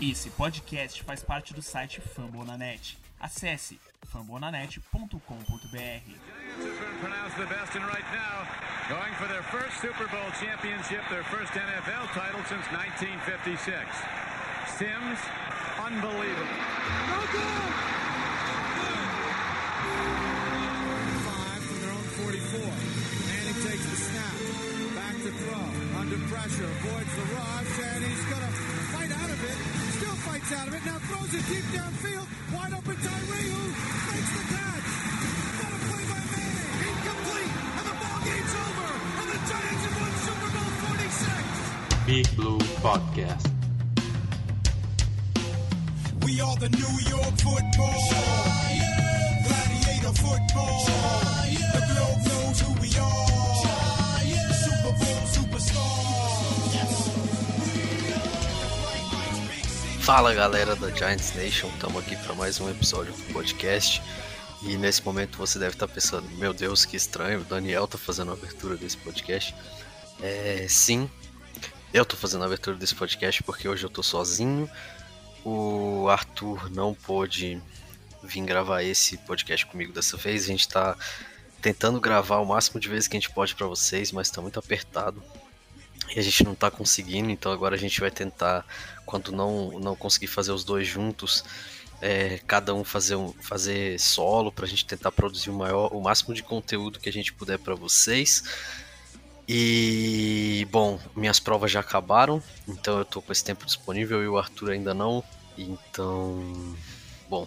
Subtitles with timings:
[0.00, 2.96] Esse podcast faz parte do site Fambonanet.
[3.20, 3.78] Acesse
[4.10, 5.20] fambonanet.com.br.
[7.00, 8.48] pronounced the best and right now
[8.88, 13.60] going for their first Super Bowl championship, their first NFL title since 1956.
[14.80, 15.20] Sims,
[15.84, 16.48] unbelievable.
[21.28, 22.60] Five from their own 44.
[23.28, 24.34] Manning takes the snap.
[24.96, 26.00] Back to throw.
[26.00, 26.64] Under pressure.
[26.64, 27.78] Avoids the rush.
[27.84, 28.52] And he's going to
[28.96, 29.89] fight out of it.
[30.00, 30.82] Still fights out of it.
[30.86, 32.26] Now throws it deep downfield.
[32.54, 33.68] Wide open Tyree who
[34.08, 34.88] makes the catch.
[35.60, 36.88] Got a play by Manning.
[36.88, 37.52] Incomplete.
[37.76, 38.88] And the ball game's over.
[39.20, 42.06] And the Giants have won Super Bowl 46.
[42.06, 43.44] Big Blue Podcast.
[46.24, 48.00] We are the New York football.
[49.44, 51.39] Gladiator football.
[60.12, 64.02] Fala galera da Giants Nation, estamos aqui para mais um episódio do podcast.
[64.60, 68.32] E nesse momento você deve estar pensando: Meu Deus, que estranho, o Daniel tá fazendo
[68.32, 69.54] a abertura desse podcast.
[70.20, 71.08] É, sim,
[71.94, 74.68] eu tô fazendo a abertura desse podcast porque hoje eu tô sozinho.
[75.44, 77.62] O Arthur não pôde
[78.20, 80.42] vir gravar esse podcast comigo dessa vez.
[80.42, 80.96] A gente tá
[81.62, 84.58] tentando gravar o máximo de vezes que a gente pode para vocês, mas tá muito
[84.58, 85.22] apertado
[86.14, 88.64] e a gente não tá conseguindo, então agora a gente vai tentar,
[89.06, 91.44] quando não, não conseguir fazer os dois juntos,
[92.00, 96.34] é, cada um fazer, um fazer solo pra gente tentar produzir o maior, o máximo
[96.34, 98.42] de conteúdo que a gente puder para vocês.
[99.46, 104.38] E bom, minhas provas já acabaram, então eu tô com esse tempo disponível e o
[104.38, 105.22] Arthur ainda não.
[105.58, 106.76] Então,
[107.28, 107.46] bom,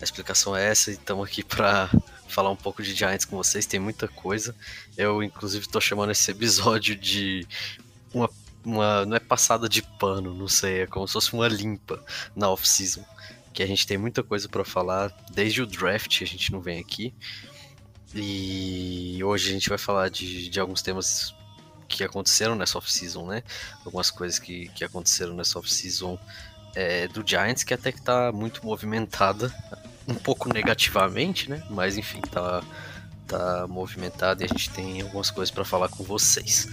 [0.00, 1.90] a explicação é essa e estamos aqui para
[2.28, 3.66] falar um pouco de Giants com vocês.
[3.66, 4.54] Tem muita coisa.
[4.96, 7.46] Eu, inclusive, tô chamando esse episódio de
[8.12, 8.28] uma,
[8.64, 9.06] uma.
[9.06, 10.82] Não é passada de pano, não sei.
[10.82, 12.02] É como se fosse uma limpa
[12.34, 13.04] na off-season.
[13.52, 15.14] Que a gente tem muita coisa para falar.
[15.32, 17.14] Desde o draft a gente não vem aqui.
[18.14, 21.34] E hoje a gente vai falar de, de alguns temas
[21.88, 23.42] que aconteceram nessa off-season, né?
[23.84, 26.18] Algumas coisas que, que aconteceram nessa off-season
[26.74, 29.52] é, do Giants, que até que tá muito movimentada,
[30.06, 31.62] um pouco negativamente, né?
[31.70, 32.62] Mas enfim, tá,
[33.26, 36.68] tá movimentada e a gente tem algumas coisas para falar com vocês.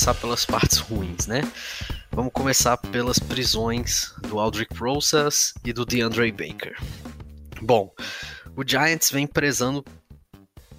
[0.00, 1.42] Começar pelas partes ruins, né?
[2.10, 6.74] Vamos começar pelas prisões do Aldrich Rosas e do DeAndre Baker.
[7.60, 7.92] Bom,
[8.56, 9.84] o Giants vem prezando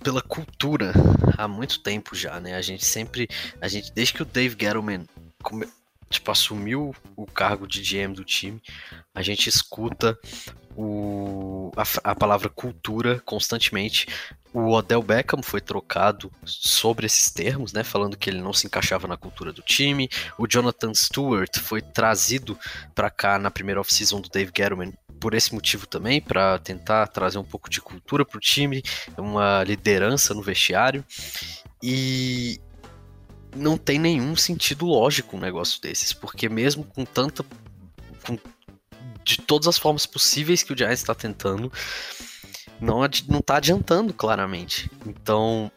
[0.04, 0.92] pela cultura
[1.38, 2.56] há muito tempo já, né?
[2.56, 3.30] A gente sempre,
[3.62, 5.06] a gente desde que o Dave Gettleman
[5.44, 5.70] come-
[6.10, 8.60] tipo, assumiu o cargo de GM do time,
[9.14, 10.18] a gente escuta
[10.76, 14.08] o, a, a palavra cultura constantemente.
[14.54, 17.84] O Odell Beckham foi trocado sobre esses termos, né?
[17.84, 20.10] Falando que ele não se encaixava na cultura do time.
[20.38, 22.60] O Jonathan Stewart foi trazido
[22.94, 27.38] para cá na primeira off-season do Dave Gettleman por esse motivo também, para tentar trazer
[27.38, 28.82] um pouco de cultura para o time,
[29.16, 31.06] uma liderança no vestiário.
[31.82, 32.60] E
[33.56, 37.46] não tem nenhum sentido lógico um negócio desses, porque mesmo com tanta.
[38.26, 38.38] Com,
[39.24, 41.72] de todas as formas possíveis que o Giants está tentando,
[42.82, 44.90] não, não tá adiantando claramente.
[45.06, 45.72] Então,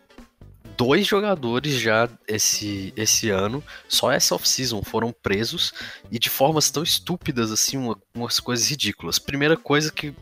[0.76, 5.72] dois jogadores já esse, esse ano, só essa off-season, foram presos
[6.10, 9.18] e de formas tão estúpidas assim, uma- umas coisas ridículas.
[9.18, 10.12] Primeira coisa que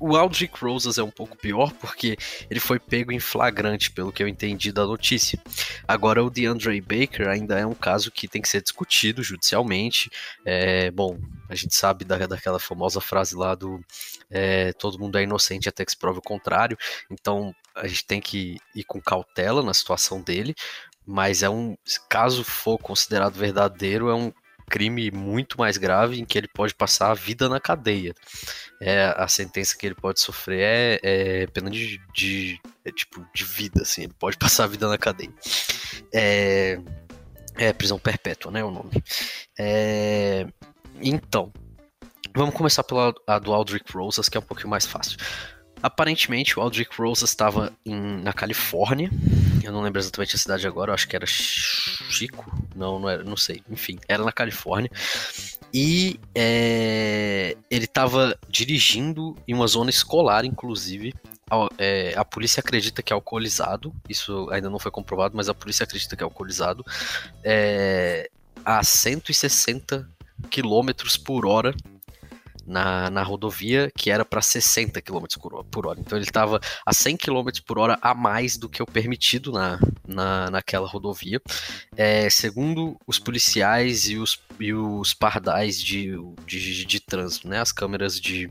[0.00, 2.16] o, Aldrich Rosas é um pouco pior porque
[2.50, 5.40] ele foi pego em flagrante, pelo que eu entendi da notícia.
[5.86, 10.10] Agora, o DeAndre Baker ainda é um caso que tem que ser discutido judicialmente.
[10.44, 11.18] É, bom,
[11.48, 13.80] a gente sabe da, daquela famosa frase lá do
[14.30, 16.76] é, todo mundo é inocente até que se prove o contrário.
[17.10, 20.54] Então, a gente tem que ir com cautela na situação dele.
[21.10, 21.74] Mas é um.
[22.06, 24.30] Caso for considerado verdadeiro, é um
[24.68, 28.14] crime muito mais grave em que ele pode passar a vida na cadeia.
[28.80, 33.44] É, a sentença que ele pode sofrer é, é pena de, de é tipo de
[33.44, 34.02] vida, assim.
[34.04, 35.32] Ele pode passar a vida na cadeia.
[36.12, 36.78] É,
[37.56, 38.62] é prisão perpétua, né?
[38.62, 39.02] O nome.
[39.58, 40.46] É,
[41.00, 41.52] então,
[42.34, 43.12] vamos começar pela
[43.42, 45.18] do Aldrich Rosas, que é um pouquinho mais fácil.
[45.82, 49.10] Aparentemente, o Aldrich Rosas estava em- na Califórnia.
[49.62, 52.50] Eu não lembro exatamente a cidade agora, eu acho que era Chico.
[52.74, 53.62] Não, não era, não sei.
[53.70, 54.90] Enfim, era na Califórnia.
[55.72, 61.14] E é, ele estava dirigindo em uma zona escolar, inclusive,
[61.78, 65.84] é, a polícia acredita que é alcoolizado, isso ainda não foi comprovado, mas a polícia
[65.84, 66.84] acredita que é alcoolizado,
[67.44, 68.30] é,
[68.64, 70.08] a 160
[70.50, 70.90] km
[71.24, 71.74] por hora
[72.68, 75.24] na, na rodovia que era para 60 km
[75.70, 75.98] por hora.
[75.98, 79.80] Então ele estava a 100 km por hora a mais do que o permitido na,
[80.06, 81.40] na, naquela rodovia.
[81.96, 86.12] É, segundo os policiais e os, e os pardais de,
[86.46, 88.50] de, de trânsito, né, as câmeras de,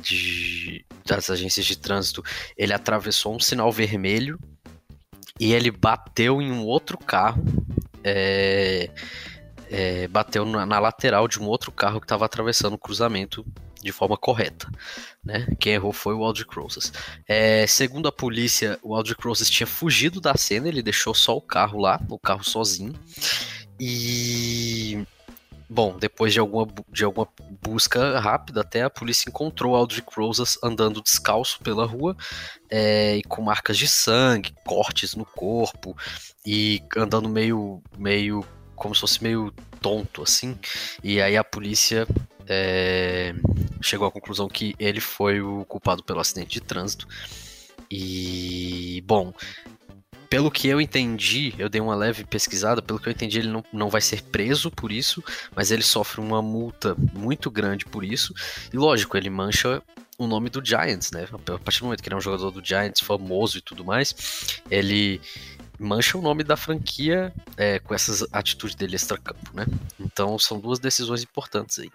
[0.00, 2.22] de, das agências de trânsito,
[2.56, 4.38] ele atravessou um sinal vermelho
[5.38, 7.44] e ele bateu em um outro carro.
[8.02, 8.90] É,
[9.70, 13.44] é, bateu na, na, lateral de um outro carro que estava atravessando o cruzamento
[13.82, 14.68] de forma correta.
[15.24, 15.46] Né?
[15.58, 16.92] Quem errou foi o Aldrich Rosas.
[17.26, 21.40] É, segundo a polícia, o Aldrich Rosas tinha fugido da cena, ele deixou só o
[21.40, 22.94] carro lá, o carro sozinho.
[23.78, 25.04] E.
[25.68, 27.28] Bom, depois de alguma, de alguma
[27.60, 32.16] busca rápida, até a polícia encontrou Aldrich Rosas andando descalço pela rua
[32.70, 35.96] é, e com marcas de sangue, cortes no corpo
[36.46, 40.56] e andando meio, meio como se fosse meio tonto, assim.
[41.02, 42.06] E aí a polícia
[42.46, 43.34] é,
[43.80, 47.08] chegou à conclusão que ele foi o culpado pelo acidente de trânsito.
[47.90, 49.32] E, bom,
[50.28, 53.64] pelo que eu entendi, eu dei uma leve pesquisada, pelo que eu entendi, ele não,
[53.72, 55.22] não vai ser preso por isso,
[55.54, 58.34] mas ele sofre uma multa muito grande por isso.
[58.72, 59.82] E lógico, ele mancha
[60.18, 61.28] o nome do Giants, né?
[61.32, 64.60] A partir do momento que ele é um jogador do Giants famoso e tudo mais,
[64.70, 65.20] ele
[65.78, 69.66] mancha o nome da franquia é, com essas atitudes dele extra-campo, né?
[69.98, 71.90] Então são duas decisões importantes aí.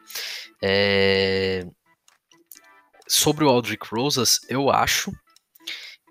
[0.62, 1.66] É...
[3.08, 5.12] Sobre o Aldrich Rosas, eu acho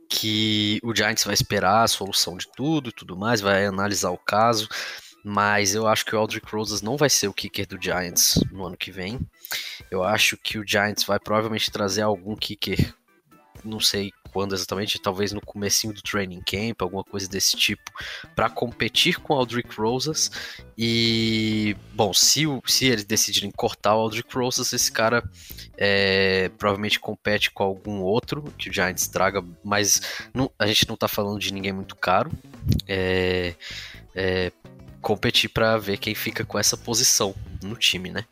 [0.09, 4.19] que o Giants vai esperar a solução de tudo e tudo mais, vai analisar o
[4.19, 4.69] caso,
[5.25, 8.67] mas eu acho que o Aldrich Rosas não vai ser o kicker do Giants no
[8.67, 9.21] ano que vem.
[9.91, 12.95] Eu acho que o Giants vai provavelmente trazer algum kicker
[13.65, 17.91] não sei quando exatamente, talvez no comecinho do training camp, alguma coisa desse tipo,
[18.35, 20.31] para competir com o Aldrich Rosas.
[20.77, 25.23] E, bom, se, se eles decidirem cortar o Aldrich Rosas, esse cara
[25.77, 30.01] é, provavelmente compete com algum outro que o Giants traga, mas
[30.33, 32.31] não, a gente não tá falando de ninguém muito caro.
[32.87, 33.55] É,
[34.15, 34.53] é,
[35.01, 38.25] competir para ver quem fica com essa posição no time, né?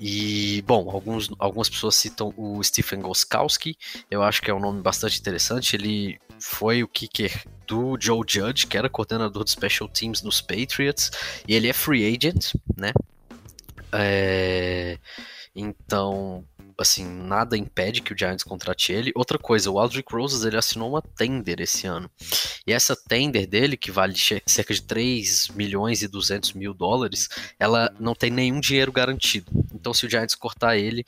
[0.00, 3.76] E, bom, alguns, algumas pessoas citam o Stephen Goskowski,
[4.10, 5.76] eu acho que é um nome bastante interessante.
[5.76, 11.10] Ele foi o kicker do Joe Judge, que era coordenador de Special Teams nos Patriots,
[11.46, 12.92] e ele é free agent, né?
[13.92, 14.98] É,
[15.54, 16.44] então,
[16.80, 19.12] assim, nada impede que o Giants contrate ele.
[19.14, 22.10] Outra coisa, o Aldrich Roses ele assinou uma tender esse ano.
[22.66, 24.14] E essa tender dele, que vale
[24.46, 27.28] cerca de 3 milhões e 200 mil dólares,
[27.58, 29.50] ela não tem nenhum dinheiro garantido.
[29.74, 31.04] Então, se o Giants cortar ele,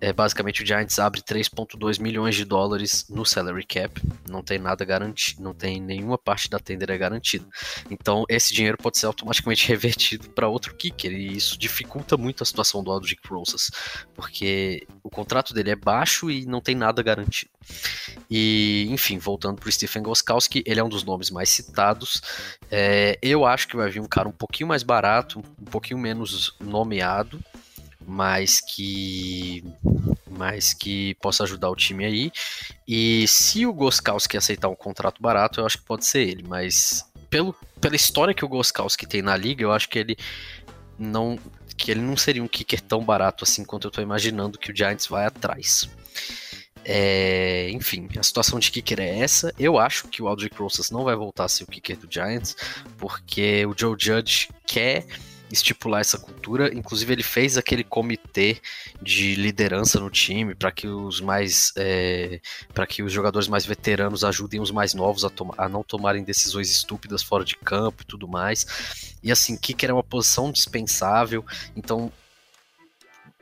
[0.00, 4.84] é, basicamente o Giants abre 3,2 milhões de dólares no salary cap, não tem nada
[4.84, 7.46] garantido, não tem nenhuma parte da tender é garantida.
[7.90, 12.46] Então esse dinheiro pode ser automaticamente revertido para outro kicker e isso dificulta muito a
[12.46, 13.70] situação do Aldrich Rosas,
[14.14, 17.50] porque o contrato dele é baixo e não tem nada garantido.
[18.30, 22.22] E enfim, voltando para o Stephen Goskowski, ele é um dos nomes mais citados.
[22.70, 26.54] É, eu acho que vai vir um cara um pouquinho mais barato, um pouquinho menos
[26.58, 27.42] nomeado
[28.10, 29.62] mas que
[30.28, 32.32] mas que possa ajudar o time aí.
[32.86, 37.04] E se o Goskowski aceitar um contrato barato, eu acho que pode ser ele, mas
[37.28, 40.16] pelo, pela história que o Goskowski tem na liga, eu acho que ele
[40.98, 41.38] não
[41.76, 44.76] que ele não seria um kicker tão barato assim quanto eu tô imaginando que o
[44.76, 45.88] Giants vai atrás.
[46.84, 49.54] É, enfim, a situação de kicker é essa.
[49.58, 52.56] Eu acho que o Aldrich Rosas não vai voltar a ser o kicker do Giants,
[52.98, 55.06] porque o Joe Judge quer
[55.50, 56.72] estipular essa cultura.
[56.74, 58.58] Inclusive, ele fez aquele comitê
[59.00, 62.40] de liderança no time para que os mais é,
[62.72, 66.70] para que os jogadores mais veteranos ajudem os mais novos a, a, não tomarem decisões
[66.70, 69.16] estúpidas fora de campo e tudo mais.
[69.22, 71.44] E assim, Kicker é uma posição dispensável.
[71.76, 72.12] Então,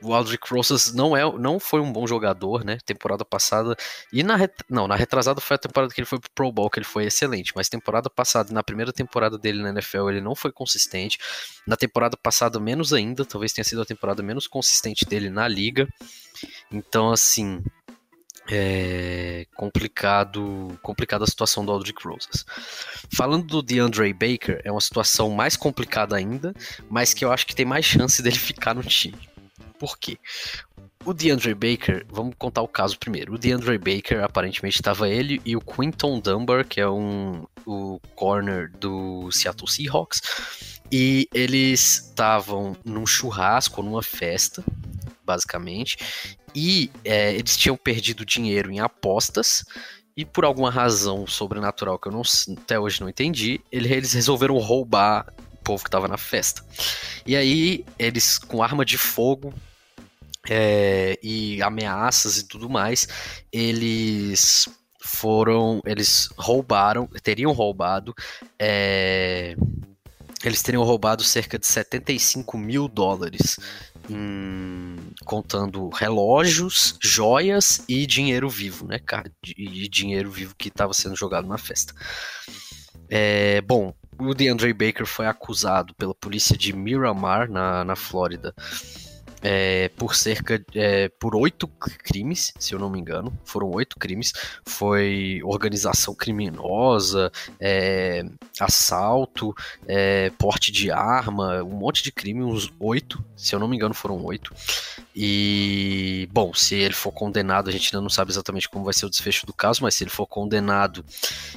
[0.01, 2.77] o Aldrich Rosas não é não foi um bom jogador, né?
[2.85, 3.75] Temporada passada
[4.11, 4.37] e na
[4.69, 7.05] não, na retrasada foi a temporada que ele foi pro Pro Bowl, que ele foi
[7.05, 11.17] excelente, mas temporada passada, na primeira temporada dele na NFL, ele não foi consistente.
[11.67, 15.87] Na temporada passada menos ainda, talvez tenha sido a temporada menos consistente dele na liga.
[16.71, 17.61] Então, assim,
[18.51, 22.45] é complicado, complicada a situação do Aldrich Rosas.
[23.13, 26.53] Falando do DeAndre Baker, é uma situação mais complicada ainda,
[26.89, 29.28] mas que eu acho que tem mais chance dele ficar no time.
[29.79, 30.19] Por quê?
[31.05, 33.33] O DeAndre Baker, vamos contar o caso primeiro.
[33.33, 38.69] O DeAndre Baker, aparentemente, estava ele e o Quinton Dunbar, que é um o corner
[38.71, 40.21] do Seattle Seahawks,
[40.91, 44.63] e eles estavam num churrasco, numa festa,
[45.23, 45.97] basicamente,
[46.53, 49.63] e é, eles tinham perdido dinheiro em apostas,
[50.19, 52.23] E por alguma razão sobrenatural que eu não,
[52.61, 56.61] até hoje não entendi, eles resolveram roubar o povo que tava na festa.
[57.25, 59.53] E aí, eles, com arma de fogo
[60.49, 63.07] é, e ameaças e tudo mais,
[63.51, 64.67] eles
[65.01, 65.81] foram.
[65.85, 68.13] Eles roubaram, teriam roubado.
[68.57, 69.55] É,
[70.43, 73.57] eles teriam roubado cerca de 75 mil dólares
[74.09, 79.31] Hum, contando relógios, joias e dinheiro vivo, né, cara?
[79.55, 81.93] E dinheiro vivo que estava sendo jogado na festa.
[83.07, 88.53] É, bom, o DeAndre Baker foi acusado pela polícia de Miramar, na, na Flórida,
[89.41, 94.33] é, por cerca é, por oito crimes, se eu não me engano, foram oito crimes.
[94.65, 98.23] Foi organização criminosa, é,
[98.59, 99.55] assalto,
[99.87, 103.93] é, porte de arma, um monte de crime, uns oito, se eu não me engano,
[103.93, 104.53] foram oito.
[105.15, 109.05] E bom, se ele for condenado, a gente ainda não sabe exatamente como vai ser
[109.05, 111.03] o desfecho do caso, mas se ele for condenado,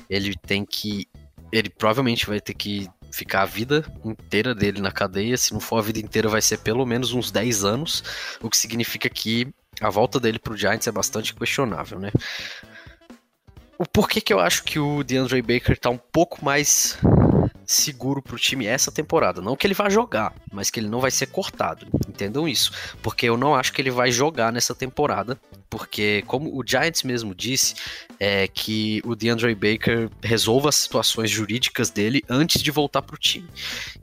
[0.08, 1.08] ele tem que
[1.52, 5.36] ele provavelmente vai ter que ficar a vida inteira dele na cadeia.
[5.36, 8.02] Se não for a vida inteira, vai ser pelo menos uns 10 anos,
[8.40, 12.10] o que significa que a volta dele pro Giants é bastante questionável, né?
[13.78, 16.98] O porquê que eu acho que o DeAndre Baker tá um pouco mais
[17.66, 19.40] seguro pro time essa temporada.
[19.40, 21.86] Não que ele vá jogar, mas que ele não vai ser cortado.
[22.08, 22.72] Entendam isso.
[23.02, 25.38] Porque eu não acho que ele vai jogar nessa temporada.
[25.68, 27.74] Porque, como o Giants mesmo disse,
[28.20, 33.48] é que o DeAndre Baker resolva as situações jurídicas dele antes de voltar pro time.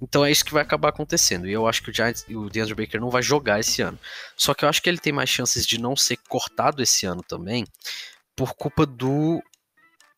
[0.01, 1.48] Então é isso que vai acabar acontecendo.
[1.48, 4.00] E eu acho que o Giants, o DeAndre Baker não vai jogar esse ano.
[4.36, 7.22] Só que eu acho que ele tem mais chances de não ser cortado esse ano
[7.22, 7.66] também,
[8.36, 9.42] por culpa do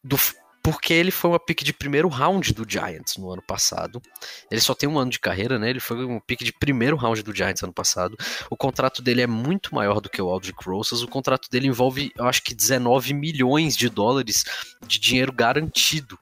[0.03, 0.17] do,
[0.63, 4.01] porque ele foi uma pick de primeiro round do Giants no ano passado.
[4.49, 5.69] Ele só tem um ano de carreira, né?
[5.69, 8.15] Ele foi um pick de primeiro round do Giants ano passado.
[8.49, 11.01] O contrato dele é muito maior do que o Aldrich Rosas.
[11.01, 14.43] O contrato dele envolve, eu acho que 19 milhões de dólares
[14.85, 16.17] de dinheiro garantido.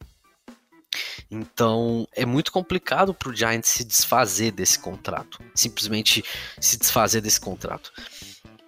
[1.30, 6.24] Então é muito complicado para o Giants se desfazer desse contrato, simplesmente
[6.60, 7.92] se desfazer desse contrato.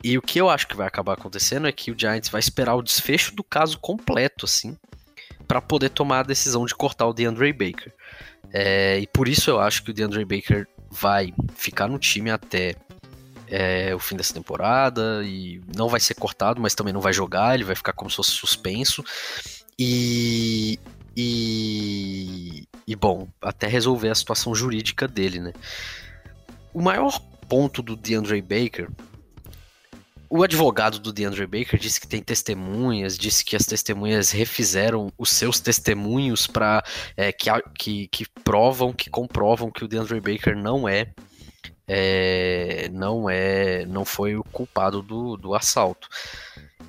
[0.03, 2.75] E o que eu acho que vai acabar acontecendo é que o Giants vai esperar
[2.75, 4.77] o desfecho do caso completo, assim,
[5.47, 7.93] para poder tomar a decisão de cortar o DeAndre Baker.
[8.53, 12.75] É, e por isso eu acho que o DeAndre Baker vai ficar no time até
[13.47, 17.53] é, o fim dessa temporada e não vai ser cortado, mas também não vai jogar,
[17.53, 19.03] ele vai ficar como se fosse suspenso.
[19.77, 20.79] E,
[21.15, 25.53] e, e bom, até resolver a situação jurídica dele, né?
[26.73, 27.19] O maior
[27.49, 28.89] ponto do DeAndre Baker
[30.31, 35.29] o advogado do DeAndre Baker disse que tem testemunhas, disse que as testemunhas refizeram os
[35.29, 36.81] seus testemunhos para
[37.17, 41.11] é, que, que, que provam, que comprovam que o DeAndre Baker não é,
[41.85, 46.07] é não é, não foi o culpado do, do assalto.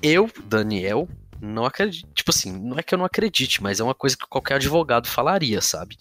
[0.01, 1.09] Eu, Daniel,
[1.41, 4.25] não acredito, tipo assim, não é que eu não acredite, mas é uma coisa que
[4.25, 5.97] qualquer advogado falaria, sabe?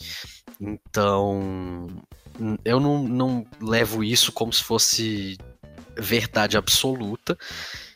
[0.61, 1.89] Então,
[2.65, 5.37] eu não, não levo isso como se fosse
[5.97, 7.39] verdade absoluta.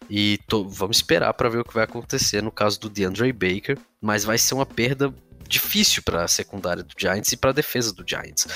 [0.08, 3.78] E tô, vamos esperar para ver o que vai acontecer no caso do DeAndre Baker,
[4.00, 5.12] mas vai ser uma perda
[5.48, 8.46] difícil para a secundária do Giants e para a defesa do Giants,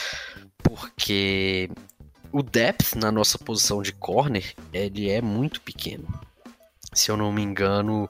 [0.62, 1.70] porque
[2.32, 6.06] o depth na nossa posição de corner ele é muito pequeno.
[6.92, 8.08] Se eu não me engano,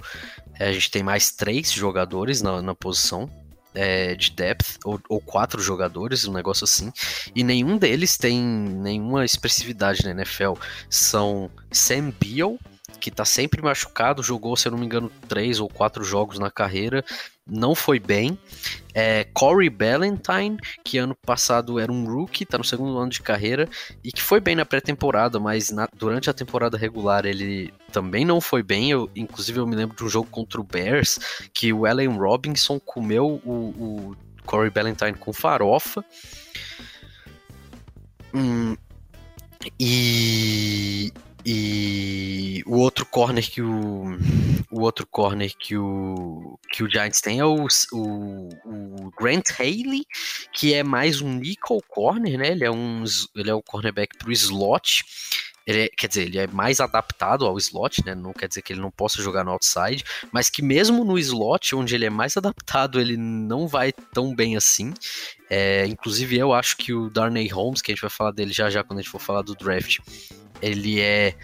[0.58, 3.30] a gente tem mais três jogadores na, na posição
[3.74, 6.92] é, de depth, ou, ou, quatro jogadores, um negócio assim,
[7.34, 10.54] e nenhum deles tem nenhuma expressividade na NFL.
[10.88, 12.58] São Sam Beal,
[13.00, 16.50] que tá sempre machucado, jogou, se eu não me engano, três ou quatro jogos na
[16.50, 17.04] carreira,
[17.46, 18.38] não foi bem.
[18.94, 23.68] É, Corey Ballantyne, que ano passado era um rookie, tá no segundo ano de carreira,
[24.04, 28.40] e que foi bem na pré-temporada, mas na, durante a temporada regular ele também não
[28.40, 28.90] foi bem.
[28.90, 31.18] Eu, inclusive, eu me lembro de um jogo contra o Bears,
[31.52, 36.04] que o Allen Robinson comeu o, o Corey Ballantyne com farofa.
[38.32, 38.76] Hum,
[39.78, 41.12] e
[41.44, 44.18] e o outro corner que o,
[44.70, 50.04] o outro corner que o, que o Giants tem é o, o, o Grant Haley,
[50.52, 52.48] que é mais um nickel corner, né?
[52.48, 53.04] Ele é um,
[53.34, 55.04] ele é um cornerback pro slot.
[55.66, 58.14] Ele é, quer dizer, ele é mais adaptado ao slot, né?
[58.14, 61.74] Não quer dizer que ele não possa jogar no outside, mas que mesmo no slot,
[61.76, 64.92] onde ele é mais adaptado, ele não vai tão bem assim.
[65.48, 68.70] É, inclusive, eu acho que o Darnay Holmes, que a gente vai falar dele já
[68.70, 69.98] já quando a gente for falar do draft,
[70.60, 71.34] ele é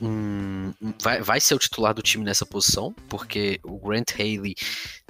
[0.00, 0.72] um,
[1.02, 4.54] vai, vai ser o titular do time nessa posição, porque o Grant Haley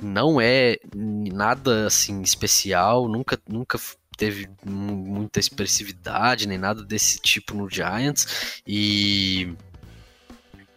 [0.03, 3.79] não é nada assim especial, nunca, nunca
[4.17, 9.55] teve muita expressividade nem nada desse tipo no Giants e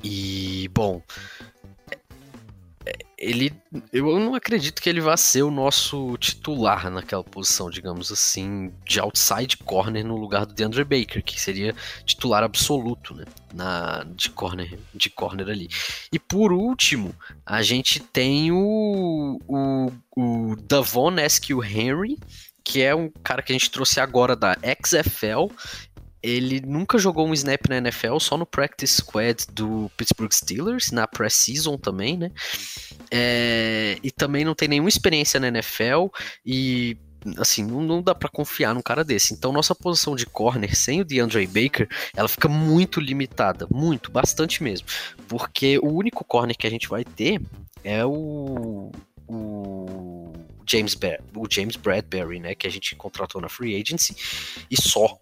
[0.04, 1.02] e bom
[3.18, 3.54] ele,
[3.94, 9.00] eu não acredito que ele vá ser o nosso titular naquela posição, digamos assim, de
[9.00, 14.80] outside corner no lugar do DeAndre Baker, que seria titular absoluto, né, na de corner,
[14.94, 15.70] de corner ali.
[16.12, 22.18] E por último, a gente tem o o, o Davon Eskew Henry,
[22.64, 25.54] que é um cara que a gente trouxe agora da XFL
[26.24, 31.08] ele nunca jogou um snap na NFL, só no practice squad do Pittsburgh Steelers, na
[31.08, 32.32] pré-season também, né?
[33.10, 36.08] É, e também não tem nenhuma experiência na NFL
[36.46, 36.98] e
[37.38, 39.34] assim, não, não dá para confiar num cara desse.
[39.34, 44.64] Então, nossa posição de corner sem o DeAndre Baker, ela fica muito limitada, muito, bastante
[44.64, 44.88] mesmo,
[45.28, 47.42] porque o único corner que a gente vai ter
[47.84, 48.92] é o
[49.34, 50.34] o
[50.70, 50.98] James,
[51.36, 54.16] o James Bradbury, né, que a gente contratou na free agency
[54.70, 55.18] e só.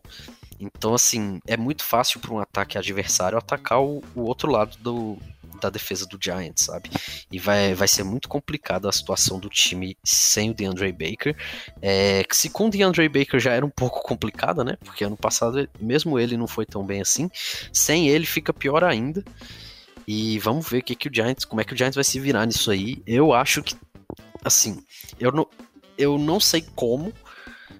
[0.59, 5.17] Então, assim, é muito fácil para um ataque adversário atacar o, o outro lado do,
[5.59, 6.89] da defesa do Giants, sabe?
[7.31, 11.35] E vai, vai ser muito complicada a situação do time sem o DeAndre Baker.
[11.81, 14.77] É, se com o DeAndre Baker já era um pouco complicada, né?
[14.83, 17.29] Porque ano passado, mesmo ele não foi tão bem assim.
[17.71, 19.23] Sem ele fica pior ainda.
[20.07, 22.45] E vamos ver que, que o Giants, como é que o Giants vai se virar
[22.45, 23.01] nisso aí.
[23.05, 23.75] Eu acho que,
[24.43, 24.83] assim,
[25.19, 25.47] eu não,
[25.97, 27.13] eu não sei como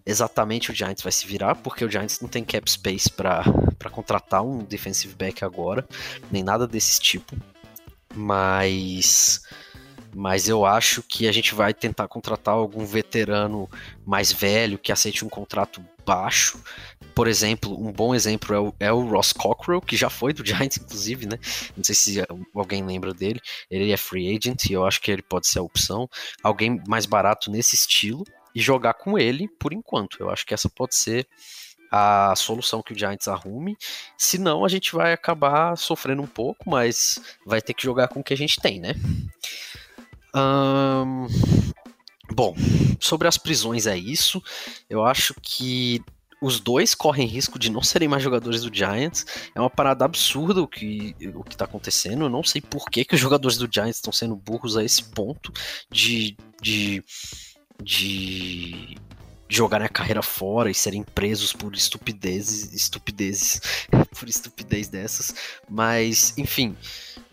[0.10, 3.44] exatamente o Giants vai se virar, porque o Giants não tem cap space para
[3.92, 5.88] contratar um defensive back agora,
[6.32, 7.38] nem nada desse tipo.
[8.16, 9.42] Mas
[10.12, 13.70] mas eu acho que a gente vai tentar contratar algum veterano
[14.04, 16.60] mais velho que aceite um contrato baixo.
[17.14, 20.44] Por exemplo, um bom exemplo é o, é o Ross Cockrell, que já foi do
[20.44, 21.38] Giants, inclusive, né?
[21.78, 22.26] Não sei se
[22.56, 23.40] alguém lembra dele.
[23.70, 26.10] Ele é free agent e eu acho que ele pode ser a opção.
[26.42, 30.18] Alguém mais barato nesse estilo e jogar com ele por enquanto.
[30.20, 31.28] Eu acho que essa pode ser
[31.92, 33.78] a solução que o Giants arrume.
[34.18, 38.24] Senão a gente vai acabar sofrendo um pouco, mas vai ter que jogar com o
[38.24, 38.94] que a gente tem, né?
[42.32, 42.56] Bom,
[43.00, 44.42] sobre as prisões é isso.
[44.90, 46.04] Eu acho que
[46.42, 49.26] os dois correm risco de não serem mais jogadores do Giants.
[49.54, 52.26] É uma parada absurda o que, o que tá acontecendo.
[52.26, 55.04] Eu não sei por que, que os jogadores do Giants estão sendo burros a esse
[55.04, 55.52] ponto
[55.92, 57.04] de, de
[57.82, 58.98] de
[59.50, 63.88] jogarem a carreira fora e serem presos por estupidezes, estupidezes,
[64.18, 65.34] por estupidez dessas.
[65.68, 66.78] Mas, enfim,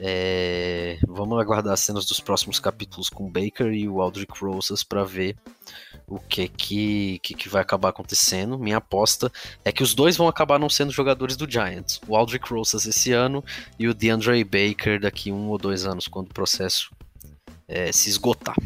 [0.00, 5.04] é, vamos aguardar as cenas dos próximos capítulos com Baker e o Aldrich Rosas para
[5.04, 5.36] ver
[6.06, 8.58] o que que, que que vai acabar acontecendo.
[8.58, 9.30] Minha aposta
[9.62, 12.00] é que os dois vão acabar não sendo jogadores do Giants.
[12.08, 13.44] O Aldrich Rosas esse ano
[13.78, 16.90] e o DeAndre Baker daqui um ou dois anos, quando o processo
[17.68, 18.56] é, se esgotar.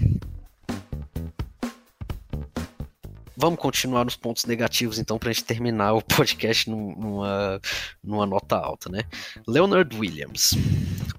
[3.40, 7.58] Vamos continuar nos pontos negativos, então, para a gente terminar o podcast numa,
[8.04, 9.00] numa nota alta, né?
[9.48, 10.50] Leonard Williams.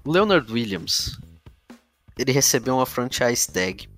[0.04, 1.18] O Leonard Williams,
[2.16, 3.88] ele recebeu uma franchise tag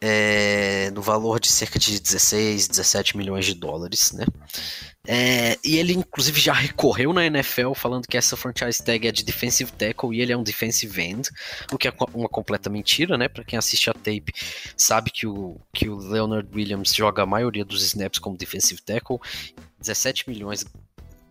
[0.00, 4.24] é, no valor de cerca de 16, 17 milhões de dólares, né?
[5.06, 9.24] É, e ele, inclusive, já recorreu na NFL falando que essa franchise tag é de
[9.24, 11.28] defensive tackle e ele é um defensive end,
[11.72, 13.28] o que é uma completa mentira, né?
[13.28, 14.32] Para quem assiste a tape,
[14.76, 19.18] sabe que o, que o Leonard Williams joga a maioria dos snaps como defensive tackle.
[19.78, 20.64] 17 milhões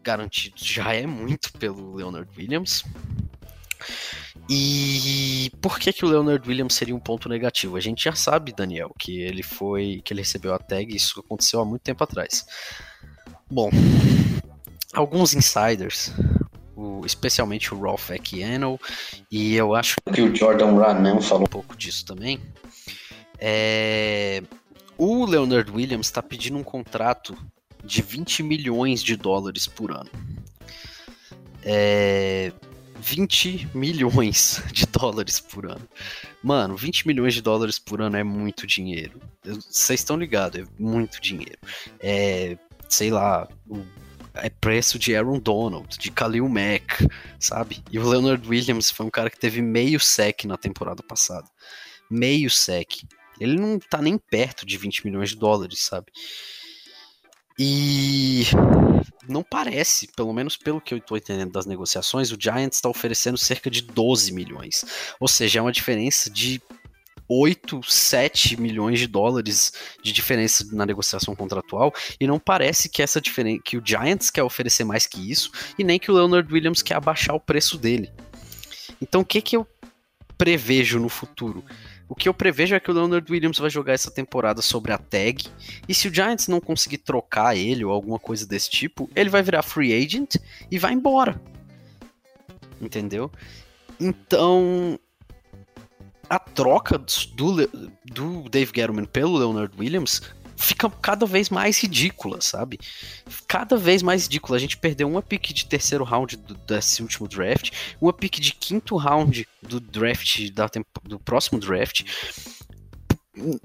[0.01, 2.83] garantidos já é muito pelo Leonard Williams.
[4.49, 7.75] E por que, que o Leonard Williams seria um ponto negativo?
[7.75, 10.01] A gente já sabe, Daniel, que ele foi.
[10.05, 12.45] que ele recebeu a tag, isso aconteceu há muito tempo atrás.
[13.49, 13.69] Bom,
[14.93, 16.11] alguns insiders,
[16.75, 18.79] o, especialmente o Ralph Ekiano,
[19.31, 22.39] e eu acho que o Jordan Ranan falou um pouco disso também.
[23.37, 24.41] É,
[24.97, 27.37] o Leonard Williams está pedindo um contrato
[27.83, 30.09] de 20 milhões de dólares por ano.
[31.63, 32.51] É,
[32.99, 35.87] 20 milhões de dólares por ano.
[36.41, 39.21] Mano, 20 milhões de dólares por ano é muito dinheiro.
[39.43, 41.59] Vocês estão ligados, é muito dinheiro.
[41.99, 43.83] É, sei lá, o,
[44.35, 47.07] é preço de Aaron Donald, de Khalil Mack,
[47.39, 47.83] sabe?
[47.91, 51.47] E o Leonard Williams foi um cara que teve meio sec na temporada passada.
[52.09, 53.03] Meio sec.
[53.39, 56.11] Ele não tá nem perto de 20 milhões de dólares, sabe?
[57.57, 58.43] E
[59.27, 63.37] não parece, pelo menos pelo que eu estou entendendo das negociações, o Giants está oferecendo
[63.37, 64.83] cerca de 12 milhões.
[65.19, 66.61] Ou seja, é uma diferença de
[67.27, 73.19] 8, 7 milhões de dólares de diferença na negociação contratual e não parece que essa
[73.19, 76.81] diferença que o Giants quer oferecer mais que isso e nem que o Leonard Williams
[76.81, 78.11] quer abaixar o preço dele.
[79.01, 79.67] Então o que que eu
[80.37, 81.63] prevejo no futuro?
[82.07, 84.97] O que eu prevejo é que o Leonard Williams vai jogar essa temporada sobre a
[84.97, 85.45] tag.
[85.89, 89.41] E se o Giants não conseguir trocar ele ou alguma coisa desse tipo, ele vai
[89.41, 90.35] virar free agent
[90.69, 91.41] e vai embora.
[92.79, 93.31] Entendeu?
[93.99, 94.99] Então,
[96.29, 97.69] a troca do,
[98.05, 100.21] do Dave Gettleman pelo Leonard Williams
[100.55, 102.79] fica cada vez mais ridícula, sabe?
[103.47, 104.57] Cada vez mais ridícula.
[104.57, 108.53] A gente perdeu uma pick de terceiro round do, desse último draft, uma pick de
[108.53, 110.69] quinto round do draft da,
[111.03, 112.03] do próximo draft.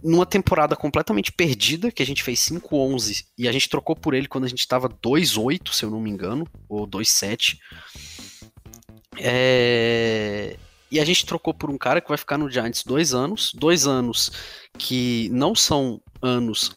[0.02, 4.26] Numa temporada completamente perdida, que a gente fez 5-11 e a gente trocou por ele
[4.26, 7.56] quando a gente estava 2-8, se eu não me engano, ou 2-7.
[9.16, 10.29] É...
[10.90, 13.52] E a gente trocou por um cara que vai ficar no Giants dois anos.
[13.54, 14.32] Dois anos
[14.76, 16.74] que não são anos,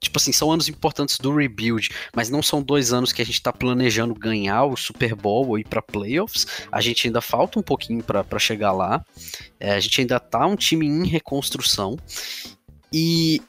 [0.00, 3.36] tipo assim, são anos importantes do rebuild, mas não são dois anos que a gente
[3.36, 6.46] está planejando ganhar o Super Bowl ou ir para playoffs.
[6.72, 9.04] A gente ainda falta um pouquinho para chegar lá.
[9.58, 11.96] É, a gente ainda tá um time em reconstrução
[12.92, 13.40] e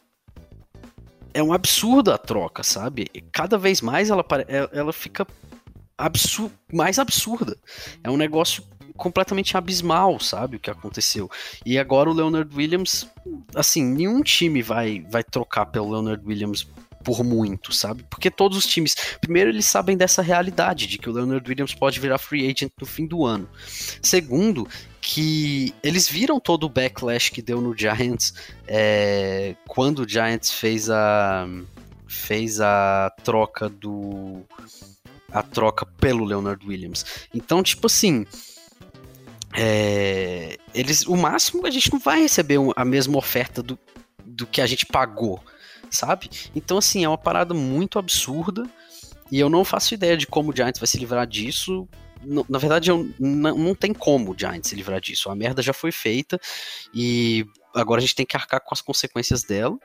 [1.34, 3.10] é um absurdo a troca, sabe?
[3.32, 5.26] Cada vez mais ela, é, ela fica
[5.98, 7.58] absur mais absurda.
[8.04, 8.64] É um negócio
[9.02, 11.28] completamente abismal, sabe, o que aconteceu.
[11.66, 13.08] E agora o Leonard Williams,
[13.56, 16.68] assim, nenhum time vai, vai trocar pelo Leonard Williams
[17.04, 18.06] por muito, sabe?
[18.08, 22.00] Porque todos os times, primeiro, eles sabem dessa realidade, de que o Leonard Williams pode
[22.00, 23.50] virar free agent no fim do ano.
[24.04, 24.68] Segundo,
[25.02, 28.36] que eles viram todo o backlash que deu no Giants
[28.68, 31.48] é, quando o Giants fez a
[32.08, 34.44] fez a troca do
[35.32, 37.04] a troca pelo Leonard Williams.
[37.34, 38.28] Então, tipo assim,
[39.54, 43.78] é, eles, o máximo a gente não vai receber a mesma oferta do,
[44.26, 45.44] do que a gente pagou,
[45.90, 46.30] sabe?
[46.56, 48.64] Então, assim, é uma parada muito absurda
[49.32, 51.88] e eu não faço ideia de como o Giants vai se livrar disso.
[52.48, 55.30] Na verdade, eu, não, não tem como o Giants se livrar disso.
[55.30, 56.40] A merda já foi feita
[56.94, 59.78] e agora a gente tem que arcar com as consequências dela.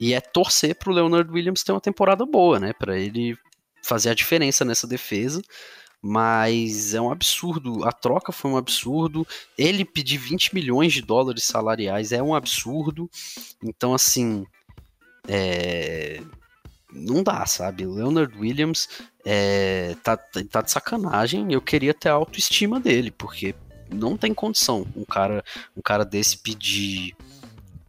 [0.00, 2.72] E é torcer pro Leonard Williams ter uma temporada boa, né?
[2.72, 3.36] Para ele
[3.82, 5.40] fazer a diferença nessa defesa
[6.02, 7.84] mas é um absurdo.
[7.84, 9.26] A troca foi um absurdo.
[9.56, 13.08] Ele pedir 20 milhões de dólares salariais é um absurdo.
[13.62, 14.44] Então, assim,
[15.28, 16.20] é...
[16.92, 17.86] não dá, sabe?
[17.86, 18.88] Leonard Williams
[19.24, 19.94] é...
[20.02, 21.52] tá, tá de sacanagem.
[21.52, 23.54] Eu queria ter a autoestima dele, porque
[23.88, 25.44] não tem condição um cara,
[25.76, 27.14] um cara desse pedir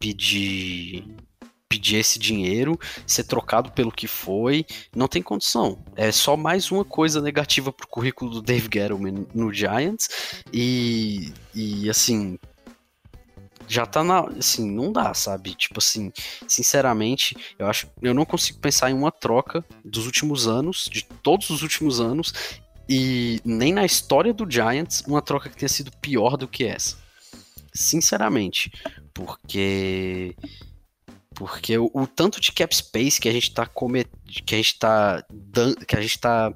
[0.04, 1.06] pedir
[1.74, 4.64] pedir esse dinheiro, ser trocado pelo que foi,
[4.96, 5.84] não tem condição.
[5.96, 10.08] É só mais uma coisa negativa pro currículo do Dave Gettleman no Giants
[10.54, 12.38] e, e assim,
[13.68, 14.20] já tá na.
[14.38, 15.56] Assim, não dá, sabe?
[15.56, 16.12] Tipo assim,
[16.48, 17.88] sinceramente, eu acho.
[18.02, 22.34] Eu não consigo pensar em uma troca dos últimos anos, de todos os últimos anos,
[22.88, 26.98] e nem na história do Giants, uma troca que tenha sido pior do que essa.
[27.74, 28.72] Sinceramente.
[29.12, 30.36] Porque
[31.36, 34.10] porque o, o, tanto de cap space que a gente tá comet...
[34.46, 36.54] que a gente tá dando, que a gente tá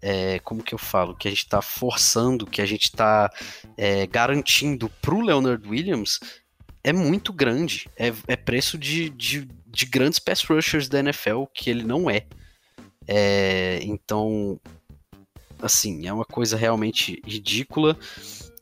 [0.00, 3.30] é, como que eu falo, que a gente tá forçando, que a gente tá
[3.76, 6.20] é, garantindo pro Leonard Williams
[6.82, 7.88] é muito grande.
[7.96, 12.26] É, é preço de, de, de, grandes pass rushers da NFL que ele não é.
[13.06, 13.80] é.
[13.82, 14.60] Então,
[15.60, 17.98] assim, é uma coisa realmente ridícula.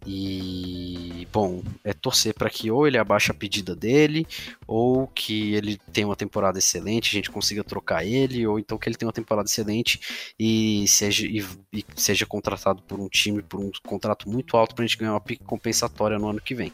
[0.07, 4.25] E, bom, é torcer para que ou ele abaixe a pedida dele,
[4.67, 8.89] ou que ele tenha uma temporada excelente, a gente consiga trocar ele, ou então que
[8.89, 13.59] ele tenha uma temporada excelente e seja, e, e seja contratado por um time por
[13.59, 16.73] um contrato muito alto para a gente ganhar uma pique compensatória no ano que vem.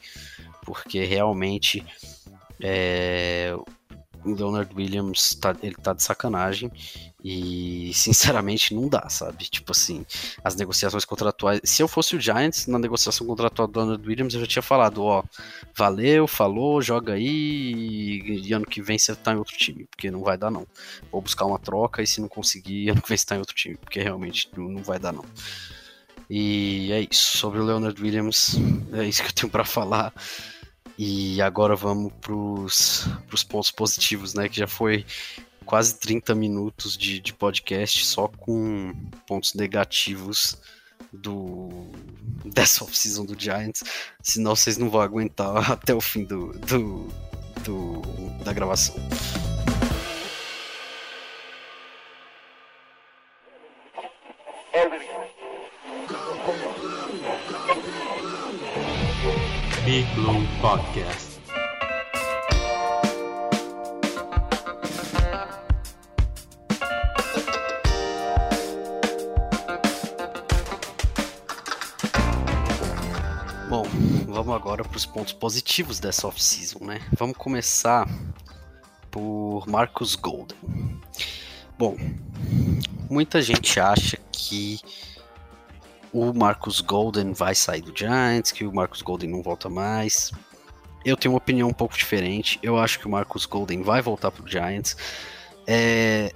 [0.64, 1.85] Porque realmente
[2.61, 3.57] é,
[4.25, 6.71] Leonard Williams tá, ele tá de sacanagem
[7.25, 9.45] e sinceramente não dá, sabe?
[9.45, 10.05] Tipo assim,
[10.43, 11.61] as negociações contratuais.
[11.65, 15.03] Se eu fosse o Giants na negociação contratual do Leonard Williams, eu já tinha falado,
[15.03, 15.23] ó,
[15.75, 20.23] valeu, falou, joga aí e, ano que vem você tá em outro time, porque não
[20.23, 20.67] vai dar não.
[21.11, 23.55] Vou buscar uma troca e se não conseguir, ano que vem você tá em outro
[23.55, 25.25] time, porque realmente não vai dar não.
[26.35, 27.37] E é isso.
[27.37, 28.57] Sobre o Leonard Williams,
[28.93, 30.15] é isso que eu tenho para falar.
[30.99, 34.49] E agora vamos pros, pros pontos positivos, né?
[34.49, 35.05] Que já foi
[35.65, 38.95] quase 30 minutos de, de podcast só com
[39.27, 40.61] pontos negativos
[41.13, 41.69] do
[42.45, 43.83] dessa off-season do Giants.
[44.23, 47.09] Senão vocês não vão aguentar até o fim do, do,
[47.65, 48.95] do da gravação.
[59.85, 61.40] Big Blue Podcast.
[73.68, 73.83] Bom,
[74.29, 77.01] vamos agora para os pontos positivos dessa off-season, né?
[77.18, 78.09] Vamos começar
[79.11, 80.59] por Marcus Golden.
[81.77, 81.97] Bom,
[83.11, 84.79] muita gente acha que
[86.12, 90.31] o Marcus Golden vai sair do Giants, que o Marcus Golden não volta mais.
[91.05, 92.59] eu tenho uma opinião um pouco diferente.
[92.62, 94.96] Eu acho que o Marcus Golden vai voltar pro Giants.
[95.66, 96.33] É,